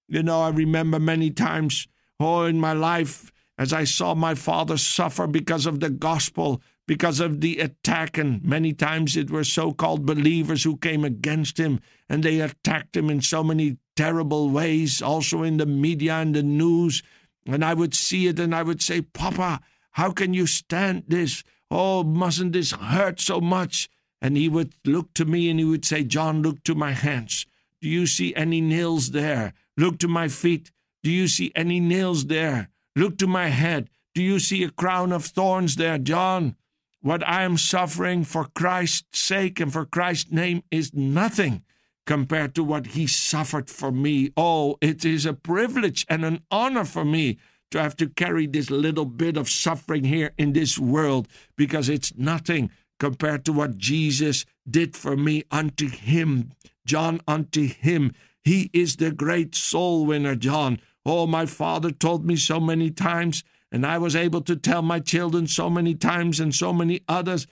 You 0.07 0.23
know, 0.23 0.41
I 0.41 0.49
remember 0.49 0.99
many 0.99 1.31
times, 1.31 1.87
oh, 2.19 2.43
in 2.43 2.59
my 2.59 2.73
life, 2.73 3.31
as 3.57 3.71
I 3.71 3.83
saw 3.83 4.15
my 4.15 4.35
father 4.35 4.77
suffer 4.77 5.27
because 5.27 5.65
of 5.65 5.79
the 5.79 5.89
gospel, 5.89 6.61
because 6.87 7.19
of 7.19 7.39
the 7.39 7.59
attack, 7.59 8.17
and 8.17 8.43
many 8.43 8.73
times 8.73 9.15
it 9.15 9.31
were 9.31 9.43
so 9.43 9.71
called 9.71 10.05
believers 10.05 10.63
who 10.63 10.77
came 10.77 11.05
against 11.05 11.57
him, 11.57 11.79
and 12.09 12.23
they 12.23 12.41
attacked 12.41 12.97
him 12.97 13.09
in 13.09 13.21
so 13.21 13.43
many 13.43 13.77
terrible 13.95 14.49
ways, 14.49 15.01
also 15.01 15.43
in 15.43 15.57
the 15.57 15.65
media 15.65 16.15
and 16.15 16.35
the 16.35 16.43
news. 16.43 17.03
And 17.45 17.63
I 17.63 17.73
would 17.73 17.93
see 17.93 18.27
it 18.27 18.39
and 18.39 18.55
I 18.55 18.63
would 18.63 18.81
say, 18.81 19.01
Papa, 19.01 19.61
how 19.91 20.11
can 20.11 20.33
you 20.33 20.47
stand 20.47 21.03
this? 21.07 21.43
Oh, 21.69 22.03
mustn't 22.03 22.53
this 22.53 22.71
hurt 22.71 23.19
so 23.19 23.41
much? 23.41 23.89
And 24.21 24.37
he 24.37 24.47
would 24.47 24.73
look 24.85 25.13
to 25.15 25.25
me 25.25 25.49
and 25.49 25.59
he 25.59 25.65
would 25.65 25.85
say, 25.85 26.03
John, 26.03 26.41
look 26.41 26.63
to 26.63 26.75
my 26.75 26.91
hands. 26.91 27.45
Do 27.81 27.89
you 27.89 28.07
see 28.07 28.33
any 28.35 28.61
nails 28.61 29.11
there? 29.11 29.53
Look 29.75 29.99
to 29.99 30.07
my 30.07 30.29
feet. 30.29 30.71
Do 31.03 31.11
you 31.11 31.27
see 31.27 31.51
any 31.55 31.79
nails 31.79 32.27
there? 32.27 32.69
Look 32.95 33.17
to 33.17 33.27
my 33.27 33.47
head. 33.47 33.89
Do 34.15 34.23
you 34.23 34.39
see 34.39 34.63
a 34.63 34.69
crown 34.69 35.11
of 35.11 35.25
thorns 35.25 35.75
there, 35.75 35.97
John? 35.97 36.55
What 37.01 37.27
I 37.27 37.43
am 37.43 37.57
suffering 37.57 38.23
for 38.23 38.45
Christ's 38.45 39.19
sake 39.19 39.59
and 39.59 39.73
for 39.73 39.85
Christ's 39.85 40.31
name 40.31 40.63
is 40.71 40.93
nothing 40.93 41.63
compared 42.05 42.53
to 42.55 42.63
what 42.63 42.87
he 42.87 43.07
suffered 43.07 43.69
for 43.69 43.91
me. 43.91 44.31
Oh, 44.35 44.77
it 44.81 45.05
is 45.05 45.25
a 45.25 45.33
privilege 45.33 46.05
and 46.09 46.25
an 46.25 46.41
honor 46.51 46.85
for 46.85 47.05
me 47.05 47.37
to 47.71 47.81
have 47.81 47.95
to 47.97 48.09
carry 48.09 48.45
this 48.45 48.69
little 48.69 49.05
bit 49.05 49.37
of 49.37 49.49
suffering 49.49 50.03
here 50.03 50.31
in 50.37 50.53
this 50.53 50.77
world 50.77 51.27
because 51.55 51.89
it's 51.89 52.15
nothing 52.15 52.69
compared 52.99 53.45
to 53.45 53.53
what 53.53 53.77
Jesus 53.77 54.45
did 54.69 54.95
for 54.95 55.17
me 55.17 55.43
unto 55.49 55.89
him. 55.89 56.51
John, 56.85 57.21
unto 57.27 57.67
him. 57.67 58.13
He 58.43 58.69
is 58.73 58.97
the 58.97 59.11
great 59.11 59.55
soul 59.55 60.05
winner, 60.05 60.35
John. 60.35 60.79
Oh, 61.05 61.25
my 61.25 61.45
father 61.45 61.91
told 61.91 62.25
me 62.25 62.35
so 62.35 62.59
many 62.59 62.91
times 62.91 63.43
and 63.73 63.87
I 63.87 63.97
was 63.97 64.15
able 64.15 64.41
to 64.41 64.55
tell 64.55 64.83
my 64.83 64.99
children 64.99 65.47
so 65.47 65.67
many 65.67 65.95
times 65.95 66.39
and 66.39 66.53
so 66.53 66.71
many 66.71 67.01
others 67.07 67.47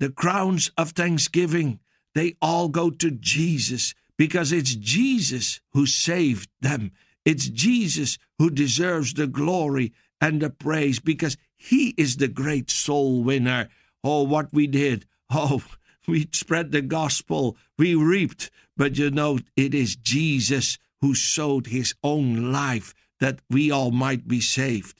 the 0.00 0.10
crowns 0.10 0.70
of 0.76 0.90
thanksgiving, 0.90 1.80
they 2.16 2.34
all 2.40 2.70
go 2.70 2.88
to 2.88 3.10
Jesus 3.10 3.94
because 4.16 4.50
it's 4.50 4.74
Jesus 4.74 5.60
who 5.74 5.84
saved 5.84 6.48
them. 6.62 6.92
It's 7.26 7.46
Jesus 7.46 8.16
who 8.38 8.48
deserves 8.48 9.12
the 9.12 9.26
glory 9.26 9.92
and 10.18 10.40
the 10.40 10.48
praise 10.48 10.98
because 10.98 11.36
he 11.56 11.94
is 11.98 12.16
the 12.16 12.28
great 12.28 12.70
soul 12.70 13.22
winner. 13.22 13.68
Oh, 14.02 14.22
what 14.22 14.50
we 14.50 14.66
did. 14.66 15.04
Oh, 15.30 15.62
we 16.08 16.26
spread 16.32 16.72
the 16.72 16.80
gospel, 16.80 17.58
we 17.76 17.94
reaped. 17.94 18.50
But 18.78 18.96
you 18.96 19.10
know, 19.10 19.38
it 19.54 19.74
is 19.74 19.94
Jesus 19.94 20.78
who 21.02 21.14
sowed 21.14 21.66
his 21.66 21.94
own 22.02 22.50
life 22.50 22.94
that 23.20 23.40
we 23.50 23.70
all 23.70 23.90
might 23.90 24.26
be 24.26 24.40
saved. 24.40 24.98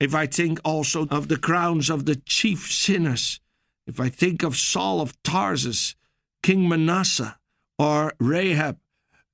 If 0.00 0.12
I 0.12 0.26
think 0.26 0.58
also 0.64 1.06
of 1.06 1.28
the 1.28 1.38
crowns 1.38 1.88
of 1.88 2.04
the 2.04 2.16
chief 2.16 2.72
sinners, 2.72 3.38
if 3.86 4.00
I 4.00 4.08
think 4.08 4.42
of 4.42 4.56
Saul 4.56 5.00
of 5.00 5.22
Tarsus, 5.22 5.94
King 6.42 6.68
Manasseh, 6.68 7.38
or 7.78 8.12
Rahab, 8.18 8.78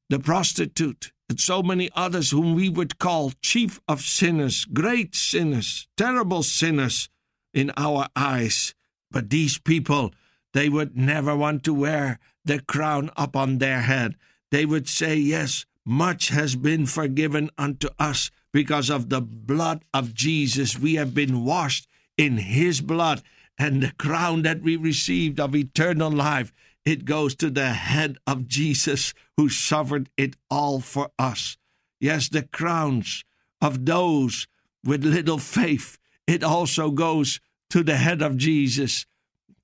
the 0.09 0.19
prostitute, 0.19 1.13
and 1.29 1.41
so 1.41 1.63
many 1.63 1.91
others 1.95 2.31
whom 2.31 2.55
we 2.55 2.69
would 2.69 2.99
call 2.99 3.33
chief 3.41 3.81
of 3.89 4.03
sinners, 4.03 4.65
great 4.67 5.15
sinners, 5.15 5.89
terrible 5.97 6.43
sinners 6.43 7.09
in 7.53 7.73
our 7.77 8.09
eyes. 8.15 8.75
But 9.11 9.31
these 9.31 9.59
people, 9.59 10.13
they 10.53 10.69
would 10.69 10.97
never 10.97 11.37
want 11.37 11.65
to 11.65 11.75
wear 11.75 12.19
the 12.45 12.61
crown 12.61 13.11
upon 13.17 13.59
their 13.59 13.81
head. 13.83 14.17
They 14.51 14.67
would 14.67 14.89
say, 14.89 15.17
Yes, 15.17 15.67
much 15.85 16.29
has 16.29 16.57
been 16.57 16.87
forgiven 16.87 17.51
unto 17.59 17.89
us 17.99 18.31
because 18.53 18.91
of 18.91 19.09
the 19.09 19.21
blood 19.21 19.85
of 19.93 20.15
Jesus. 20.15 20.79
We 20.79 20.95
have 20.95 21.15
been 21.15 21.45
washed 21.45 21.89
in 22.17 22.39
his 22.39 22.81
blood, 22.81 23.23
and 23.59 23.83
the 23.83 23.93
crown 23.99 24.43
that 24.43 24.63
we 24.63 24.77
received 24.77 25.41
of 25.41 25.55
eternal 25.55 26.11
life, 26.11 26.53
it 26.85 27.05
goes 27.05 27.35
to 27.37 27.51
the 27.51 27.71
head 27.71 28.19
of 28.27 28.47
Jesus 28.47 29.15
who 29.37 29.49
suffered 29.49 30.11
it 30.17 30.37
all 30.51 30.81
for 30.81 31.11
us. 31.19 31.57
Yes, 32.01 32.29
the 32.29 32.43
crowns 32.43 33.25
of 33.61 33.87
those 33.87 34.47
with 34.85 35.05
little 35.05 35.39
faith, 35.39 35.99
it 36.27 36.45
also 36.45 36.91
goes 36.91 37.41
to 37.71 37.83
the 37.83 37.97
head 37.97 38.21
of 38.21 38.37
Jesus. 38.37 39.07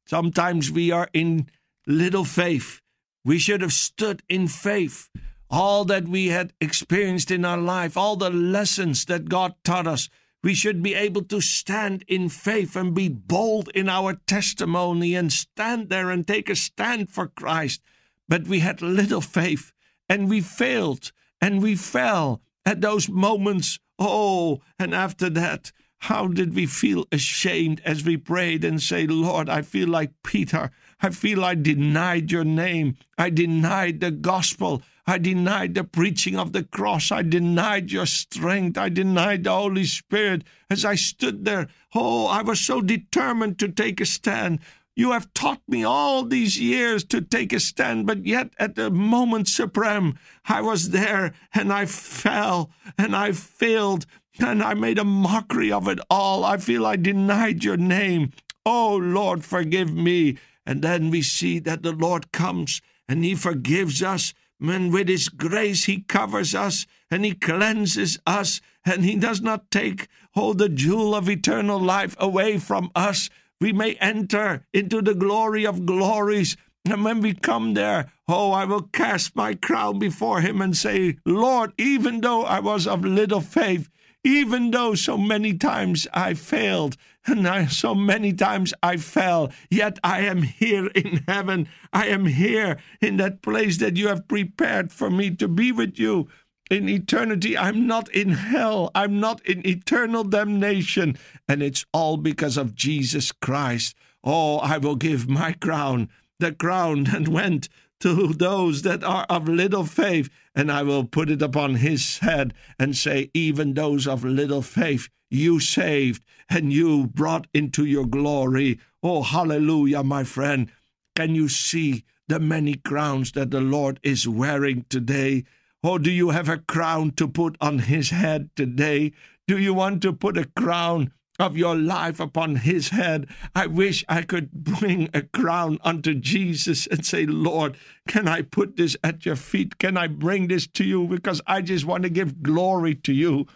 Sometimes 0.06 0.70
we 0.70 0.90
are 0.90 1.08
in 1.12 1.48
little 1.86 2.24
faith. 2.24 2.80
We 3.24 3.38
should 3.38 3.60
have 3.60 3.72
stood 3.72 4.22
in 4.28 4.48
faith 4.48 5.10
all 5.50 5.84
that 5.84 6.08
we 6.08 6.28
had 6.28 6.52
experienced 6.60 7.30
in 7.30 7.44
our 7.44 7.58
life, 7.58 7.96
all 7.96 8.16
the 8.16 8.30
lessons 8.30 9.04
that 9.06 9.28
God 9.28 9.54
taught 9.64 9.86
us. 9.86 10.08
We 10.42 10.54
should 10.54 10.82
be 10.82 10.94
able 10.94 11.22
to 11.24 11.40
stand 11.40 12.04
in 12.08 12.30
faith 12.30 12.74
and 12.74 12.94
be 12.94 13.08
bold 13.08 13.68
in 13.74 13.88
our 13.88 14.14
testimony 14.26 15.14
and 15.14 15.32
stand 15.32 15.90
there 15.90 16.10
and 16.10 16.26
take 16.26 16.48
a 16.48 16.56
stand 16.56 17.10
for 17.10 17.28
Christ. 17.28 17.82
But 18.28 18.48
we 18.48 18.60
had 18.60 18.80
little 18.80 19.20
faith 19.20 19.72
and 20.08 20.30
we 20.30 20.40
failed 20.40 21.12
and 21.40 21.62
we 21.62 21.76
fell 21.76 22.40
at 22.64 22.80
those 22.80 23.08
moments. 23.08 23.78
Oh, 23.98 24.60
and 24.78 24.94
after 24.94 25.28
that, 25.30 25.72
how 26.04 26.28
did 26.28 26.54
we 26.54 26.64
feel 26.64 27.06
ashamed 27.12 27.82
as 27.84 28.04
we 28.04 28.16
prayed 28.16 28.64
and 28.64 28.80
say, 28.80 29.06
Lord, 29.06 29.50
I 29.50 29.60
feel 29.60 29.88
like 29.88 30.12
Peter. 30.24 30.70
I 31.02 31.10
feel 31.10 31.44
I 31.44 31.54
denied 31.54 32.30
your 32.30 32.44
name. 32.44 32.96
I 33.16 33.30
denied 33.30 34.00
the 34.00 34.10
gospel. 34.10 34.82
I 35.06 35.18
denied 35.18 35.74
the 35.74 35.84
preaching 35.84 36.36
of 36.38 36.52
the 36.52 36.62
cross. 36.62 37.10
I 37.10 37.22
denied 37.22 37.90
your 37.90 38.06
strength. 38.06 38.78
I 38.78 38.88
denied 38.90 39.44
the 39.44 39.52
Holy 39.52 39.84
Spirit 39.84 40.44
as 40.68 40.84
I 40.84 40.94
stood 40.94 41.44
there. 41.44 41.68
Oh, 41.94 42.26
I 42.26 42.42
was 42.42 42.60
so 42.60 42.80
determined 42.80 43.58
to 43.58 43.68
take 43.68 44.00
a 44.00 44.06
stand. 44.06 44.60
You 44.94 45.12
have 45.12 45.32
taught 45.32 45.62
me 45.66 45.82
all 45.82 46.24
these 46.24 46.60
years 46.60 47.04
to 47.04 47.22
take 47.22 47.52
a 47.52 47.60
stand, 47.60 48.06
but 48.06 48.26
yet 48.26 48.52
at 48.58 48.74
the 48.74 48.90
moment 48.90 49.48
supreme, 49.48 50.18
I 50.44 50.60
was 50.60 50.90
there 50.90 51.32
and 51.54 51.72
I 51.72 51.86
fell 51.86 52.70
and 52.98 53.16
I 53.16 53.32
failed 53.32 54.04
and 54.38 54.62
I 54.62 54.74
made 54.74 54.98
a 54.98 55.04
mockery 55.04 55.72
of 55.72 55.88
it 55.88 56.00
all. 56.10 56.44
I 56.44 56.58
feel 56.58 56.84
I 56.84 56.96
denied 56.96 57.64
your 57.64 57.76
name. 57.76 58.32
Oh, 58.66 58.96
Lord, 58.96 59.44
forgive 59.44 59.92
me. 59.92 60.36
And 60.66 60.82
then 60.82 61.10
we 61.10 61.22
see 61.22 61.58
that 61.60 61.82
the 61.82 61.92
Lord 61.92 62.32
comes 62.32 62.80
and 63.08 63.24
He 63.24 63.34
forgives 63.34 64.02
us 64.02 64.34
and 64.60 64.92
with 64.92 65.08
His 65.08 65.28
grace, 65.28 65.84
He 65.84 66.02
covers 66.02 66.54
us 66.54 66.86
and 67.10 67.24
He 67.24 67.34
cleanses 67.34 68.18
us, 68.26 68.60
and 68.84 69.04
He 69.04 69.16
does 69.16 69.40
not 69.40 69.70
take, 69.70 70.08
oh, 70.36 70.52
the 70.52 70.68
jewel 70.68 71.14
of 71.14 71.28
eternal 71.28 71.78
life 71.78 72.14
away 72.18 72.58
from 72.58 72.90
us. 72.94 73.30
We 73.60 73.72
may 73.72 73.94
enter 73.94 74.66
into 74.72 75.02
the 75.02 75.14
glory 75.14 75.66
of 75.66 75.86
glories. 75.86 76.56
And 76.88 77.04
when 77.04 77.20
we 77.20 77.34
come 77.34 77.74
there, 77.74 78.10
oh, 78.28 78.52
I 78.52 78.64
will 78.64 78.82
cast 78.82 79.36
my 79.36 79.54
crown 79.54 79.98
before 79.98 80.40
Him 80.40 80.62
and 80.62 80.76
say, 80.76 81.16
Lord, 81.24 81.72
even 81.78 82.20
though 82.20 82.44
I 82.44 82.60
was 82.60 82.86
of 82.86 83.04
little 83.04 83.40
faith, 83.40 83.90
even 84.24 84.70
though 84.70 84.94
so 84.94 85.16
many 85.16 85.54
times 85.54 86.06
I 86.12 86.34
failed, 86.34 86.96
and 87.26 87.46
I, 87.46 87.66
so 87.66 87.94
many 87.94 88.32
times 88.32 88.74
I 88.82 88.96
fell, 88.96 89.50
yet 89.70 89.98
I 90.02 90.20
am 90.22 90.42
here 90.42 90.86
in 90.88 91.24
heaven. 91.28 91.68
I 91.92 92.06
am 92.06 92.26
here 92.26 92.78
in 93.00 93.16
that 93.18 93.42
place 93.42 93.78
that 93.78 93.96
you 93.96 94.08
have 94.08 94.28
prepared 94.28 94.92
for 94.92 95.10
me 95.10 95.30
to 95.36 95.48
be 95.48 95.72
with 95.72 95.98
you 95.98 96.28
in 96.70 96.88
eternity. 96.88 97.58
I'm 97.58 97.86
not 97.86 98.08
in 98.14 98.30
hell. 98.30 98.90
I'm 98.94 99.20
not 99.20 99.44
in 99.44 99.66
eternal 99.66 100.24
damnation. 100.24 101.18
And 101.48 101.62
it's 101.62 101.84
all 101.92 102.16
because 102.16 102.56
of 102.56 102.74
Jesus 102.74 103.32
Christ. 103.32 103.94
Oh, 104.22 104.58
I 104.58 104.78
will 104.78 104.96
give 104.96 105.28
my 105.28 105.52
crown, 105.52 106.08
the 106.38 106.52
crown 106.52 107.04
that 107.04 107.28
went 107.28 107.68
to 108.00 108.32
those 108.32 108.82
that 108.82 109.04
are 109.04 109.26
of 109.28 109.48
little 109.48 109.84
faith, 109.84 110.30
and 110.54 110.70
I 110.70 110.82
will 110.82 111.04
put 111.04 111.30
it 111.30 111.42
upon 111.42 111.76
his 111.76 112.18
head 112.18 112.54
and 112.78 112.96
say, 112.96 113.30
Even 113.34 113.74
those 113.74 114.06
of 114.06 114.24
little 114.24 114.62
faith, 114.62 115.08
you 115.30 115.60
saved 115.60 116.24
and 116.48 116.72
you 116.72 117.06
brought 117.06 117.46
into 117.54 117.84
your 117.84 118.06
glory. 118.06 118.80
Oh, 119.02 119.22
hallelujah, 119.22 120.02
my 120.02 120.24
friend. 120.24 120.70
Can 121.14 121.34
you 121.34 121.48
see 121.48 122.04
the 122.26 122.40
many 122.40 122.74
crowns 122.74 123.32
that 123.32 123.50
the 123.50 123.60
Lord 123.60 124.00
is 124.02 124.26
wearing 124.26 124.86
today? 124.88 125.44
Or 125.82 125.92
oh, 125.92 125.98
do 125.98 126.10
you 126.10 126.30
have 126.30 126.48
a 126.48 126.58
crown 126.58 127.12
to 127.12 127.26
put 127.26 127.56
on 127.60 127.80
his 127.80 128.10
head 128.10 128.50
today? 128.54 129.12
Do 129.46 129.56
you 129.58 129.72
want 129.72 130.02
to 130.02 130.12
put 130.12 130.36
a 130.36 130.44
crown 130.44 131.12
of 131.40 131.56
your 131.56 131.74
life 131.74 132.20
upon 132.20 132.56
his 132.56 132.90
head. 132.90 133.26
I 133.54 133.66
wish 133.66 134.04
I 134.08 134.22
could 134.22 134.52
bring 134.52 135.08
a 135.14 135.22
crown 135.22 135.78
unto 135.82 136.14
Jesus 136.14 136.86
and 136.86 137.04
say, 137.04 137.24
Lord, 137.26 137.76
can 138.06 138.28
I 138.28 138.42
put 138.42 138.76
this 138.76 138.96
at 139.02 139.24
your 139.24 139.36
feet? 139.36 139.78
Can 139.78 139.96
I 139.96 140.06
bring 140.06 140.48
this 140.48 140.66
to 140.68 140.84
you? 140.84 141.06
Because 141.06 141.40
I 141.46 141.62
just 141.62 141.86
want 141.86 142.02
to 142.02 142.10
give 142.10 142.42
glory 142.42 142.94
to 142.96 143.12
you. 143.12 143.46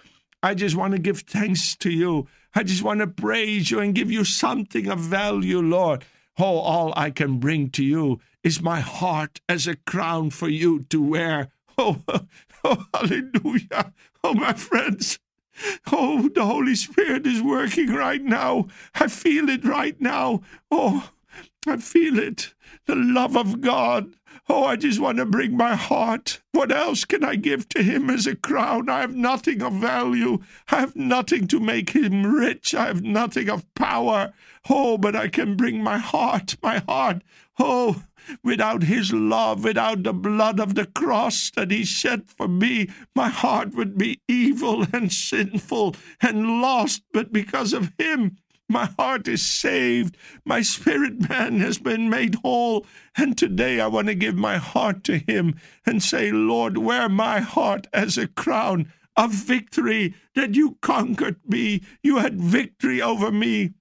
I 0.43 0.55
just 0.55 0.77
want 0.77 0.93
to 0.93 0.99
give 0.99 1.21
thanks 1.21 1.77
to 1.77 1.91
you. 1.91 2.27
I 2.55 2.63
just 2.63 2.83
want 2.83 3.01
to 3.01 3.07
praise 3.07 3.71
you 3.71 3.81
and 3.81 3.95
give 3.95 4.11
you 4.11 4.25
something 4.25 4.89
of 4.89 4.99
value, 4.99 5.61
Lord. 5.61 6.05
Oh, 6.39 6.59
all 6.59 6.93
I 6.97 7.11
can 7.11 7.39
bring 7.39 7.71
to 7.71 7.85
you 7.85 8.21
is 8.43 8.63
my 8.63 8.81
heart 8.81 9.41
as 9.49 9.67
a 9.67 9.77
crown 9.77 10.31
for 10.31 10.49
you 10.49 10.85
to 10.91 11.03
wear. 11.03 11.49
Oh, 11.77 12.01
oh 12.65 12.87
hallelujah. 12.95 13.93
Oh, 14.23 14.33
my 14.33 14.53
friends. 14.53 15.19
Oh, 15.93 16.29
the 16.29 16.45
Holy 16.45 16.75
Spirit 16.75 17.27
is 17.27 17.43
working 17.43 17.93
right 17.93 18.23
now. 18.23 18.69
I 18.95 19.09
feel 19.09 19.49
it 19.49 19.65
right 19.65 20.01
now. 20.01 20.43
Oh, 20.71 21.11
I 21.67 21.77
feel 21.79 22.19
it. 22.19 22.55
The 22.87 22.95
love 22.95 23.37
of 23.37 23.61
God. 23.61 24.15
Oh, 24.49 24.65
I 24.65 24.77
just 24.77 25.01
want 25.01 25.19
to 25.19 25.25
bring 25.25 25.57
my 25.57 25.75
heart. 25.75 26.43
What 26.53 26.71
else 26.71 27.05
can 27.07 27.25
I 27.25 27.37
give 27.37 27.69
to 27.71 27.83
him 27.83 28.11
as 28.11 28.27
a 28.27 28.37
crown? 28.37 28.91
I 28.91 29.01
have 29.01 29.15
nothing 29.15 29.63
of 29.63 29.73
value. 29.75 30.41
I 30.71 30.81
have 30.81 30.95
nothing 30.95 31.49
to 31.49 31.61
make 31.61 31.91
him 31.91 32.27
rich. 32.27 32.75
I 32.75 32.87
have 32.87 33.03
nothing 33.03 33.49
of 33.49 33.73
power. 33.75 34.35
Oh, 34.69 34.99
but 34.99 35.17
I 35.17 35.29
can 35.29 35.57
bring 35.57 35.83
my 35.83 35.97
heart, 35.97 36.57
my 36.63 36.79
heart. 36.81 37.23
Oh, 37.59 38.03
without 38.43 38.85
his 38.85 39.13
love, 39.13 39.65
without 39.65 40.03
the 40.03 40.13
blood 40.13 40.61
of 40.61 40.75
the 40.75 40.87
cross 40.87 41.51
that 41.57 41.71
he 41.71 41.85
shed 41.85 42.29
for 42.29 42.49
me, 42.49 42.89
my 43.15 43.29
heart 43.29 43.75
would 43.75 43.97
be 43.99 44.21
evil 44.29 44.87
and 44.93 45.13
sinful 45.13 45.97
and 46.21 46.61
lost. 46.61 47.03
But 47.13 47.33
because 47.33 47.73
of 47.73 47.93
him, 47.99 48.37
my 48.69 48.87
heart 48.99 49.29
is 49.29 49.47
saved. 49.47 50.17
My 50.45 50.63
spirit 50.63 51.29
man 51.29 51.61
has 51.61 51.79
been 51.79 52.09
made 52.09 52.37
whole. 52.37 52.87
And 53.17 53.37
today 53.37 53.81
I 53.81 53.87
want 53.87 54.09
to 54.09 54.15
give 54.15 54.37
my 54.37 54.57
heart 54.57 55.05
to 55.05 55.19
him 55.19 55.57
and 55.85 56.03
say, 56.03 56.33
Lord, 56.33 56.79
wear 56.79 57.09
my 57.09 57.41
heart 57.41 57.87
as 57.93 58.17
a 58.17 58.27
crown 58.27 58.93
of 59.17 59.33
victory 59.33 60.15
that 60.35 60.55
you 60.55 60.79
conquered 60.81 61.37
me. 61.47 61.83
You 62.03 62.19
had 62.19 62.41
victory 62.41 63.01
over 63.01 63.31
me. 63.31 63.75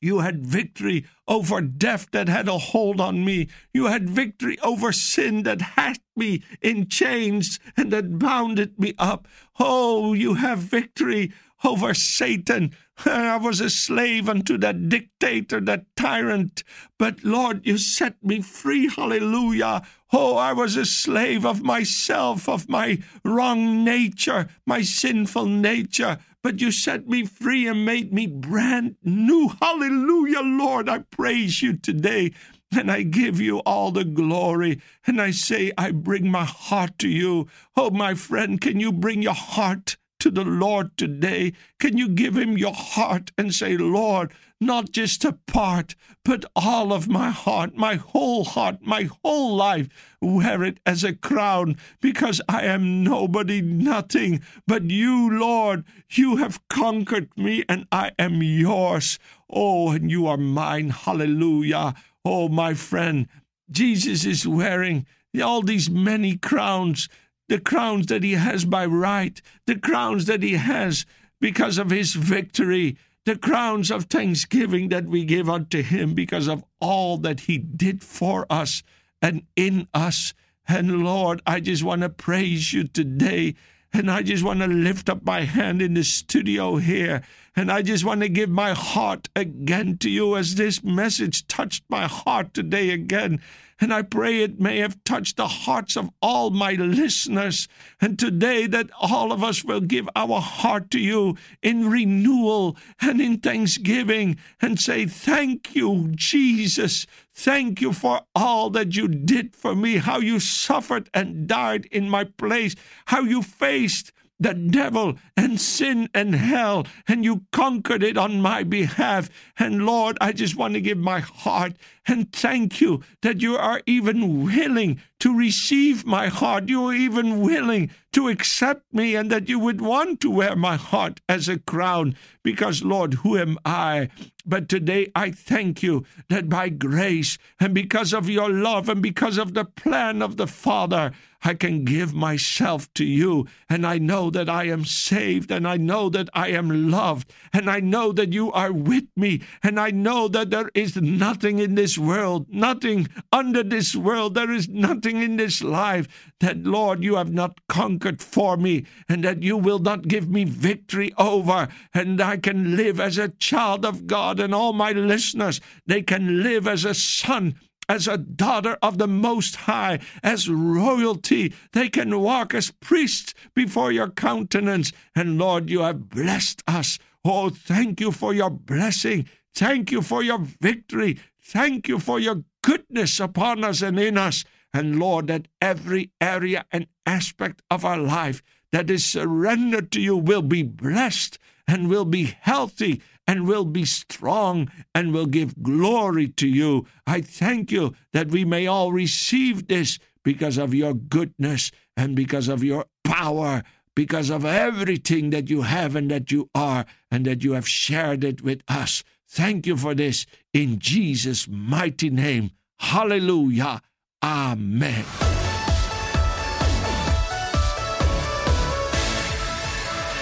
You 0.00 0.20
had 0.20 0.46
victory 0.46 1.06
over 1.26 1.60
death 1.60 2.08
that 2.12 2.28
had 2.28 2.46
a 2.48 2.58
hold 2.58 3.00
on 3.00 3.24
me. 3.24 3.48
You 3.72 3.86
had 3.86 4.08
victory 4.08 4.58
over 4.60 4.92
sin 4.92 5.42
that 5.42 5.60
had 5.60 5.98
me 6.14 6.42
in 6.62 6.88
chains 6.88 7.58
and 7.76 7.90
that 7.92 8.18
bounded 8.18 8.78
me 8.78 8.94
up. 8.98 9.26
Oh, 9.58 10.12
you 10.12 10.34
have 10.34 10.58
victory 10.58 11.32
over 11.64 11.94
Satan. 11.94 12.72
I 13.04 13.36
was 13.36 13.60
a 13.60 13.70
slave 13.70 14.28
unto 14.28 14.56
that 14.58 14.88
dictator, 14.88 15.60
that 15.62 15.86
tyrant. 15.96 16.62
But 16.98 17.24
Lord, 17.24 17.66
you 17.66 17.78
set 17.78 18.22
me 18.22 18.40
free. 18.40 18.88
Hallelujah. 18.88 19.82
Oh, 20.12 20.36
I 20.36 20.52
was 20.52 20.76
a 20.76 20.84
slave 20.84 21.44
of 21.44 21.62
myself, 21.62 22.48
of 22.48 22.68
my 22.68 22.98
wrong 23.24 23.84
nature, 23.84 24.48
my 24.66 24.82
sinful 24.82 25.46
nature 25.46 26.18
but 26.42 26.60
you 26.60 26.70
set 26.70 27.08
me 27.08 27.24
free 27.24 27.66
and 27.66 27.84
made 27.84 28.12
me 28.12 28.26
brand 28.26 28.96
new. 29.02 29.50
Hallelujah, 29.60 30.40
Lord. 30.40 30.88
I 30.88 31.00
praise 31.00 31.62
you 31.62 31.76
today 31.76 32.32
and 32.72 32.90
I 32.90 33.02
give 33.02 33.40
you 33.40 33.58
all 33.60 33.90
the 33.90 34.04
glory. 34.04 34.80
And 35.06 35.20
I 35.20 35.30
say, 35.30 35.72
I 35.76 35.90
bring 35.90 36.30
my 36.30 36.44
heart 36.44 36.98
to 37.00 37.08
you. 37.08 37.48
Oh, 37.76 37.90
my 37.90 38.14
friend, 38.14 38.60
can 38.60 38.78
you 38.78 38.92
bring 38.92 39.22
your 39.22 39.34
heart 39.34 39.96
to 40.20 40.30
the 40.30 40.44
Lord 40.44 40.96
today? 40.96 41.52
Can 41.78 41.96
you 41.96 42.08
give 42.08 42.36
him 42.36 42.58
your 42.58 42.74
heart 42.74 43.32
and 43.38 43.54
say, 43.54 43.76
Lord, 43.76 44.32
not 44.60 44.90
just 44.90 45.24
a 45.24 45.32
part, 45.46 45.94
but 46.24 46.44
all 46.56 46.92
of 46.92 47.08
my 47.08 47.30
heart, 47.30 47.76
my 47.76 47.94
whole 47.94 48.44
heart, 48.44 48.78
my 48.82 49.08
whole 49.22 49.54
life. 49.54 49.88
Wear 50.20 50.64
it 50.64 50.80
as 50.84 51.04
a 51.04 51.14
crown, 51.14 51.76
because 52.00 52.40
I 52.48 52.62
am 52.62 53.04
nobody, 53.04 53.62
nothing, 53.62 54.42
but 54.66 54.90
you, 54.90 55.38
Lord. 55.38 55.84
You 56.10 56.36
have 56.36 56.66
conquered 56.68 57.30
me, 57.36 57.64
and 57.68 57.86
I 57.92 58.10
am 58.18 58.42
yours. 58.42 59.18
Oh, 59.48 59.92
and 59.92 60.10
you 60.10 60.26
are 60.26 60.36
mine. 60.36 60.90
Hallelujah. 60.90 61.94
Oh, 62.24 62.48
my 62.48 62.74
friend, 62.74 63.28
Jesus 63.70 64.24
is 64.24 64.46
wearing 64.46 65.06
all 65.40 65.62
these 65.62 65.88
many 65.88 66.36
crowns 66.36 67.08
the 67.48 67.58
crowns 67.58 68.06
that 68.06 68.22
he 68.22 68.32
has 68.32 68.64
by 68.64 68.86
right, 68.86 69.40
the 69.66 69.78
crowns 69.78 70.26
that 70.26 70.42
he 70.42 70.52
has 70.52 71.06
because 71.40 71.78
of 71.78 71.90
his 71.90 72.14
victory, 72.14 72.96
the 73.24 73.36
crowns 73.36 73.90
of 73.90 74.04
thanksgiving 74.04 74.88
that 74.88 75.06
we 75.06 75.24
give 75.24 75.48
unto 75.48 75.82
him 75.82 76.14
because 76.14 76.46
of 76.46 76.64
all 76.80 77.16
that 77.18 77.40
he 77.40 77.58
did 77.58 78.02
for 78.02 78.46
us 78.50 78.82
and 79.20 79.42
in 79.56 79.88
us. 79.92 80.34
And 80.66 81.04
Lord, 81.04 81.42
I 81.46 81.60
just 81.60 81.82
want 81.82 82.02
to 82.02 82.08
praise 82.08 82.72
you 82.72 82.84
today. 82.84 83.54
And 83.92 84.10
I 84.10 84.22
just 84.22 84.44
want 84.44 84.60
to 84.60 84.66
lift 84.66 85.08
up 85.08 85.24
my 85.24 85.44
hand 85.44 85.80
in 85.80 85.94
the 85.94 86.04
studio 86.04 86.76
here. 86.76 87.22
And 87.56 87.72
I 87.72 87.82
just 87.82 88.04
want 88.04 88.20
to 88.20 88.28
give 88.28 88.50
my 88.50 88.72
heart 88.72 89.28
again 89.34 89.98
to 89.98 90.10
you 90.10 90.36
as 90.36 90.54
this 90.54 90.82
message 90.82 91.46
touched 91.48 91.84
my 91.88 92.06
heart 92.06 92.54
today 92.54 92.90
again. 92.90 93.40
And 93.80 93.94
I 93.94 94.02
pray 94.02 94.42
it 94.42 94.58
may 94.58 94.78
have 94.78 95.02
touched 95.04 95.36
the 95.36 95.46
hearts 95.46 95.96
of 95.96 96.10
all 96.20 96.50
my 96.50 96.72
listeners. 96.72 97.68
And 98.00 98.18
today, 98.18 98.66
that 98.66 98.90
all 99.00 99.32
of 99.32 99.44
us 99.44 99.64
will 99.64 99.80
give 99.80 100.08
our 100.16 100.40
heart 100.40 100.90
to 100.92 100.98
you 100.98 101.36
in 101.62 101.88
renewal 101.88 102.76
and 103.00 103.20
in 103.20 103.38
thanksgiving 103.38 104.36
and 104.60 104.80
say, 104.80 105.06
Thank 105.06 105.76
you, 105.76 106.08
Jesus. 106.12 107.06
Thank 107.32 107.80
you 107.80 107.92
for 107.92 108.22
all 108.34 108.68
that 108.70 108.96
you 108.96 109.06
did 109.06 109.54
for 109.54 109.76
me, 109.76 109.98
how 109.98 110.18
you 110.18 110.40
suffered 110.40 111.08
and 111.14 111.46
died 111.46 111.86
in 111.86 112.10
my 112.10 112.24
place, 112.24 112.74
how 113.06 113.20
you 113.20 113.42
faced 113.42 114.12
the 114.40 114.54
devil 114.54 115.18
and 115.36 115.60
sin 115.60 116.08
and 116.14 116.34
hell, 116.34 116.86
and 117.06 117.24
you 117.24 117.44
conquered 117.52 118.02
it 118.02 118.16
on 118.16 118.40
my 118.40 118.62
behalf. 118.62 119.28
And 119.58 119.84
Lord, 119.84 120.16
I 120.20 120.32
just 120.32 120.56
want 120.56 120.74
to 120.74 120.80
give 120.80 120.98
my 120.98 121.20
heart 121.20 121.74
and 122.06 122.32
thank 122.32 122.80
you 122.80 123.02
that 123.22 123.42
you 123.42 123.56
are 123.56 123.82
even 123.86 124.44
willing 124.44 125.00
to 125.20 125.36
receive 125.36 126.06
my 126.06 126.28
heart. 126.28 126.68
You 126.68 126.86
are 126.86 126.94
even 126.94 127.40
willing 127.40 127.90
to 128.12 128.28
accept 128.28 128.94
me 128.94 129.14
and 129.14 129.30
that 129.30 129.48
you 129.48 129.58
would 129.58 129.80
want 129.80 130.20
to 130.20 130.30
wear 130.30 130.56
my 130.56 130.76
heart 130.76 131.20
as 131.28 131.48
a 131.48 131.58
crown. 131.58 132.16
Because, 132.42 132.82
Lord, 132.82 133.14
who 133.14 133.36
am 133.36 133.58
I? 133.64 134.08
But 134.48 134.68
today 134.70 135.12
I 135.14 135.30
thank 135.30 135.82
you 135.82 136.06
that 136.30 136.48
by 136.48 136.70
grace 136.70 137.36
and 137.60 137.74
because 137.74 138.14
of 138.14 138.30
your 138.30 138.48
love 138.48 138.88
and 138.88 139.02
because 139.02 139.36
of 139.36 139.52
the 139.52 139.66
plan 139.66 140.22
of 140.22 140.38
the 140.38 140.46
Father, 140.46 141.12
I 141.42 141.54
can 141.54 141.84
give 141.84 142.14
myself 142.14 142.92
to 142.94 143.04
you. 143.04 143.46
And 143.68 143.86
I 143.86 143.98
know 143.98 144.30
that 144.30 144.48
I 144.48 144.64
am 144.64 144.84
saved 144.84 145.50
and 145.50 145.68
I 145.68 145.76
know 145.76 146.08
that 146.10 146.28
I 146.34 146.48
am 146.48 146.90
loved 146.90 147.32
and 147.52 147.70
I 147.70 147.80
know 147.80 148.12
that 148.12 148.32
you 148.32 148.50
are 148.52 148.72
with 148.72 149.04
me 149.16 149.42
and 149.62 149.78
I 149.78 149.90
know 149.90 150.28
that 150.28 150.50
there 150.50 150.70
is 150.74 150.96
nothing 150.96 151.58
in 151.58 151.74
this 151.74 151.96
world, 151.96 152.46
nothing 152.48 153.08
under 153.32 153.62
this 153.62 153.94
world, 153.94 154.34
there 154.34 154.50
is 154.50 154.68
nothing 154.68 155.22
in 155.22 155.36
this 155.36 155.62
life 155.62 156.08
that, 156.40 156.58
Lord, 156.58 157.02
you 157.02 157.16
have 157.16 157.32
not 157.32 157.60
conquered 157.68 158.20
for 158.20 158.56
me 158.56 158.86
and 159.08 159.22
that 159.24 159.42
you 159.42 159.56
will 159.56 159.78
not 159.78 160.08
give 160.08 160.28
me 160.28 160.44
victory 160.44 161.12
over. 161.18 161.68
And 161.94 162.20
I 162.20 162.36
can 162.36 162.76
live 162.76 163.00
as 163.00 163.18
a 163.18 163.28
child 163.28 163.84
of 163.84 164.06
God 164.38 164.44
and 164.44 164.54
all 164.54 164.72
my 164.72 164.92
listeners, 164.92 165.60
they 165.86 166.02
can 166.02 166.42
live 166.42 166.66
as 166.66 166.84
a 166.84 166.94
son 166.94 167.56
as 167.90 168.06
a 168.06 168.18
daughter 168.18 168.76
of 168.82 168.98
the 168.98 169.06
Most 169.06 169.56
High, 169.64 169.98
as 170.22 170.46
royalty. 170.46 171.54
They 171.72 171.88
can 171.88 172.20
walk 172.20 172.52
as 172.52 172.70
priests 172.70 173.32
before 173.54 173.90
your 173.90 174.10
countenance. 174.10 174.92
And 175.14 175.38
Lord, 175.38 175.70
you 175.70 175.80
have 175.80 176.10
blessed 176.10 176.62
us. 176.66 176.98
Oh, 177.24 177.48
thank 177.48 177.98
you 177.98 178.12
for 178.12 178.34
your 178.34 178.50
blessing. 178.50 179.26
Thank 179.54 179.90
you 179.90 180.02
for 180.02 180.22
your 180.22 180.40
victory. 180.60 181.18
Thank 181.40 181.88
you 181.88 181.98
for 181.98 182.20
your 182.20 182.44
goodness 182.62 183.20
upon 183.20 183.64
us 183.64 183.80
and 183.80 183.98
in 183.98 184.18
us. 184.18 184.44
And 184.74 184.98
Lord, 184.98 185.28
that 185.28 185.48
every 185.62 186.10
area 186.20 186.66
and 186.70 186.88
aspect 187.06 187.62
of 187.70 187.86
our 187.86 187.96
life 187.98 188.42
that 188.70 188.90
is 188.90 189.06
surrendered 189.06 189.90
to 189.92 190.00
you 190.02 190.14
will 190.14 190.42
be 190.42 190.62
blessed 190.62 191.38
and 191.66 191.88
will 191.88 192.04
be 192.04 192.36
healthy 192.40 193.00
and 193.28 193.46
will 193.46 193.66
be 193.66 193.84
strong 193.84 194.70
and 194.94 195.12
will 195.12 195.26
give 195.26 195.62
glory 195.62 196.28
to 196.28 196.48
you. 196.48 196.86
I 197.06 197.20
thank 197.20 197.70
you 197.70 197.94
that 198.14 198.28
we 198.28 198.46
may 198.46 198.66
all 198.66 198.90
receive 198.90 199.68
this 199.68 199.98
because 200.24 200.56
of 200.56 200.74
your 200.74 200.94
goodness 200.94 201.70
and 201.94 202.16
because 202.16 202.48
of 202.48 202.64
your 202.64 202.86
power, 203.04 203.62
because 203.94 204.30
of 204.30 204.46
everything 204.46 205.28
that 205.30 205.50
you 205.50 205.62
have 205.62 205.94
and 205.94 206.10
that 206.10 206.32
you 206.32 206.48
are, 206.54 206.86
and 207.10 207.26
that 207.26 207.44
you 207.44 207.52
have 207.52 207.68
shared 207.68 208.24
it 208.24 208.42
with 208.42 208.62
us. 208.66 209.04
Thank 209.28 209.66
you 209.66 209.76
for 209.76 209.94
this 209.94 210.24
in 210.54 210.78
Jesus' 210.78 211.46
mighty 211.46 212.08
name. 212.08 212.52
Hallelujah. 212.78 213.82
Amen. 214.24 215.04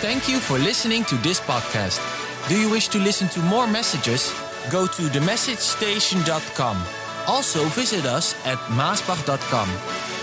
Thank 0.01 0.29
you 0.29 0.39
for 0.39 0.59
listening 0.59 1.05
to 1.05 1.15
this 1.17 1.41
podcast. 1.41 2.16
Do 2.49 2.57
you 2.57 2.71
wish 2.71 2.87
to 2.89 2.99
listen 2.99 3.29
to 3.31 3.41
more 3.41 3.67
messages? 3.67 4.33
Go 4.71 4.87
to 4.87 5.03
themessagestation.com. 5.03 6.77
Also 7.27 7.65
visit 7.65 8.07
us 8.07 8.35
at 8.47 8.59
maasbach.com. 8.71 10.16